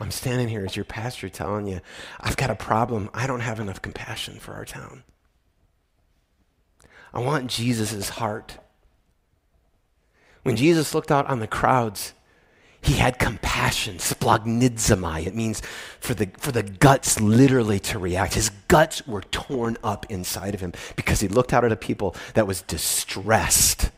I'm 0.00 0.10
standing 0.10 0.48
here 0.48 0.64
as 0.64 0.76
your 0.76 0.84
pastor 0.84 1.28
telling 1.28 1.66
you, 1.66 1.80
I've 2.20 2.36
got 2.36 2.50
a 2.50 2.54
problem. 2.54 3.10
I 3.14 3.26
don't 3.26 3.40
have 3.40 3.60
enough 3.60 3.80
compassion 3.80 4.38
for 4.38 4.52
our 4.54 4.64
town. 4.64 5.04
I 7.12 7.20
want 7.20 7.50
Jesus' 7.50 8.08
heart. 8.10 8.58
When 10.42 10.56
Jesus 10.56 10.94
looked 10.94 11.12
out 11.12 11.26
on 11.26 11.38
the 11.38 11.46
crowds, 11.46 12.12
he 12.84 12.94
had 12.94 13.18
compassion, 13.18 13.96
splanchnizomai. 13.96 15.26
It 15.26 15.34
means 15.34 15.62
for 16.00 16.12
the, 16.12 16.28
for 16.36 16.52
the 16.52 16.62
guts 16.62 17.18
literally 17.18 17.80
to 17.80 17.98
react. 17.98 18.34
His 18.34 18.50
guts 18.68 19.06
were 19.06 19.22
torn 19.22 19.78
up 19.82 20.04
inside 20.10 20.54
of 20.54 20.60
him 20.60 20.74
because 20.94 21.20
he 21.20 21.28
looked 21.28 21.54
out 21.54 21.64
at 21.64 21.72
a 21.72 21.76
people 21.76 22.14
that 22.34 22.46
was 22.46 22.60
distressed 22.60 23.90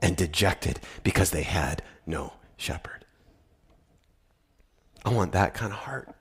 and 0.00 0.16
dejected 0.16 0.80
because 1.04 1.30
they 1.30 1.44
had 1.44 1.80
no 2.06 2.32
shepherd. 2.56 3.04
I 5.04 5.10
want 5.10 5.30
that 5.32 5.54
kind 5.54 5.72
of 5.72 5.78
heart. 5.78 6.12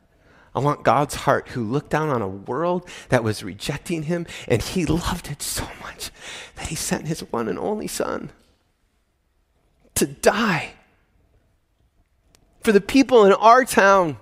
I 0.53 0.59
want 0.59 0.83
God's 0.83 1.15
heart 1.15 1.49
who 1.49 1.63
looked 1.63 1.89
down 1.89 2.09
on 2.09 2.21
a 2.21 2.27
world 2.27 2.87
that 3.09 3.23
was 3.23 3.43
rejecting 3.43 4.03
him, 4.03 4.27
and 4.47 4.61
he 4.61 4.85
loved 4.85 5.31
it 5.31 5.41
so 5.41 5.67
much 5.81 6.11
that 6.57 6.67
he 6.67 6.75
sent 6.75 7.07
his 7.07 7.21
one 7.31 7.49
and 7.49 7.57
only 7.57 7.87
son 7.87 8.29
to 9.95 10.05
die 10.05 10.73
for 12.65 12.71
the 12.71 12.81
people 12.81 13.25
in 13.25 13.31
our 13.33 13.63
town 13.63 14.17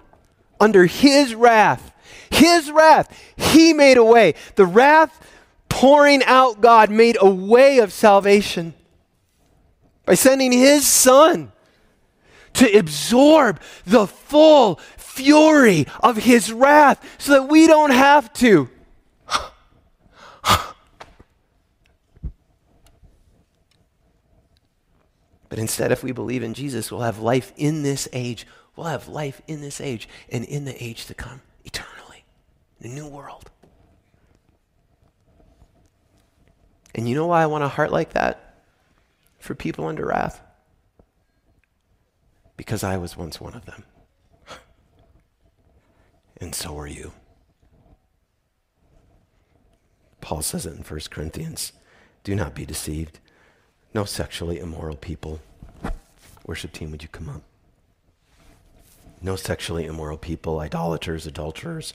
under 0.59 0.85
his 0.85 1.33
wrath. 1.33 1.91
His 2.29 2.69
wrath, 2.69 3.17
he 3.37 3.73
made 3.73 3.97
a 3.97 4.03
way. 4.03 4.35
The 4.55 4.65
wrath 4.65 5.25
pouring 5.69 6.21
out 6.25 6.59
God 6.61 6.91
made 6.91 7.17
a 7.19 7.29
way 7.29 7.79
of 7.79 7.93
salvation 7.93 8.73
by 10.05 10.15
sending 10.15 10.51
his 10.51 10.85
son 10.85 11.53
to 12.53 12.77
absorb 12.77 13.61
the 13.85 14.05
full 14.05 14.75
fury 14.97 15.87
of 16.01 16.17
his 16.17 16.51
wrath 16.51 17.03
so 17.17 17.31
that 17.33 17.49
we 17.49 17.65
don't 17.65 17.91
have 17.91 18.31
to. 18.33 18.69
But 25.53 25.59
instead, 25.59 25.91
if 25.91 26.01
we 26.01 26.11
believe 26.11 26.41
in 26.41 26.55
Jesus, 26.55 26.91
we'll 26.91 27.01
have 27.01 27.19
life 27.19 27.53
in 27.55 27.83
this 27.83 28.07
age. 28.11 28.47
We'll 28.75 28.87
have 28.87 29.07
life 29.07 29.39
in 29.45 29.61
this 29.61 29.79
age 29.79 30.09
and 30.31 30.43
in 30.45 30.65
the 30.65 30.83
age 30.83 31.05
to 31.05 31.13
come, 31.13 31.41
eternally, 31.63 32.25
in 32.81 32.89
a 32.89 32.93
new 32.95 33.07
world. 33.07 33.51
And 36.95 37.07
you 37.07 37.13
know 37.13 37.27
why 37.27 37.43
I 37.43 37.45
want 37.45 37.63
a 37.63 37.67
heart 37.67 37.91
like 37.91 38.13
that 38.13 38.63
for 39.37 39.53
people 39.53 39.85
under 39.85 40.07
wrath? 40.07 40.41
Because 42.57 42.83
I 42.83 42.97
was 42.97 43.15
once 43.15 43.39
one 43.39 43.53
of 43.53 43.65
them 43.65 43.83
and 46.41 46.55
so 46.55 46.75
are 46.79 46.87
you. 46.87 47.13
Paul 50.19 50.41
says 50.41 50.65
it 50.65 50.73
in 50.73 50.81
1 50.81 50.99
Corinthians 51.11 51.73
do 52.23 52.33
not 52.33 52.55
be 52.55 52.65
deceived. 52.65 53.19
No 53.93 54.05
sexually 54.05 54.59
immoral 54.59 54.95
people. 54.95 55.39
Worship 56.45 56.71
team, 56.71 56.91
would 56.91 57.03
you 57.03 57.09
come 57.09 57.29
up? 57.29 57.41
No 59.21 59.35
sexually 59.35 59.85
immoral 59.85 60.17
people, 60.17 60.59
idolaters, 60.59 61.25
adulterers, 61.25 61.93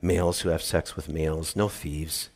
males 0.00 0.40
who 0.40 0.48
have 0.48 0.62
sex 0.62 0.96
with 0.96 1.08
males, 1.08 1.54
no 1.54 1.68
thieves, 1.68 2.30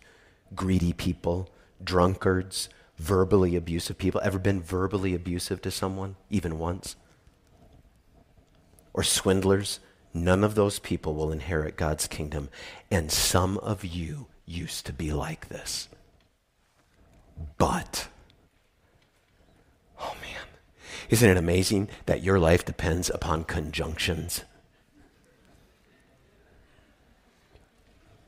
greedy 0.54 0.92
people, 0.92 1.48
drunkards, 1.82 2.68
verbally 2.98 3.56
abusive 3.56 3.96
people. 3.96 4.20
Ever 4.22 4.38
been 4.38 4.60
verbally 4.60 5.14
abusive 5.14 5.62
to 5.62 5.70
someone, 5.70 6.16
even 6.28 6.58
once? 6.58 6.96
Or 8.92 9.02
swindlers, 9.02 9.80
None 10.16 10.44
of 10.44 10.54
those 10.54 10.78
people 10.78 11.16
will 11.16 11.32
inherit 11.32 11.76
God's 11.76 12.06
kingdom. 12.06 12.48
And 12.88 13.10
some 13.10 13.58
of 13.58 13.84
you 13.84 14.28
used 14.46 14.86
to 14.86 14.92
be 14.92 15.12
like 15.12 15.48
this. 15.48 15.88
But, 17.58 18.06
oh 20.00 20.16
man, 20.20 20.46
isn't 21.10 21.28
it 21.28 21.36
amazing 21.36 21.88
that 22.06 22.22
your 22.22 22.38
life 22.38 22.64
depends 22.64 23.10
upon 23.10 23.44
conjunctions? 23.44 24.44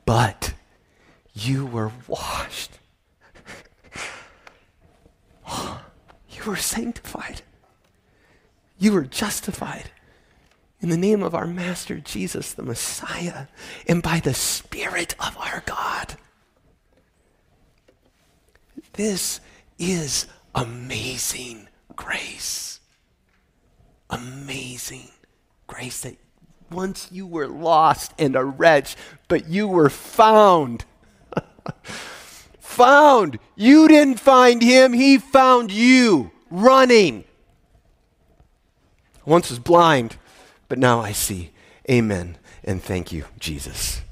But 0.04 0.54
you 1.34 1.66
were 1.66 1.90
washed. 2.06 2.78
you 5.48 6.44
were 6.46 6.56
sanctified. 6.56 7.42
You 8.78 8.92
were 8.92 9.04
justified 9.04 9.90
in 10.80 10.90
the 10.90 10.96
name 10.96 11.22
of 11.22 11.34
our 11.34 11.46
Master 11.46 11.98
Jesus, 11.98 12.52
the 12.52 12.62
Messiah, 12.62 13.46
and 13.88 14.02
by 14.02 14.20
the 14.20 14.34
Spirit 14.34 15.14
of 15.18 15.36
our 15.38 15.62
God. 15.66 16.16
This 18.92 19.40
is 19.78 20.26
amazing 20.56 21.68
grace. 21.94 22.80
Amazing 24.10 25.10
Grace 25.66 26.02
that 26.02 26.16
once 26.70 27.08
you 27.10 27.26
were 27.26 27.48
lost 27.48 28.12
and 28.18 28.36
a 28.36 28.44
wretch, 28.44 28.96
but 29.28 29.48
you 29.48 29.66
were 29.66 29.90
found. 29.90 30.84
found. 32.60 33.38
You 33.56 33.88
didn't 33.88 34.20
find 34.20 34.62
him, 34.62 34.92
he 34.92 35.18
found 35.18 35.72
you 35.72 36.30
running. 36.50 37.24
Once 39.24 39.50
was 39.50 39.58
blind, 39.58 40.16
but 40.68 40.78
now 40.78 41.00
I 41.00 41.12
see. 41.12 41.50
Amen. 41.90 42.38
And 42.62 42.82
thank 42.82 43.12
you, 43.12 43.24
Jesus. 43.38 44.02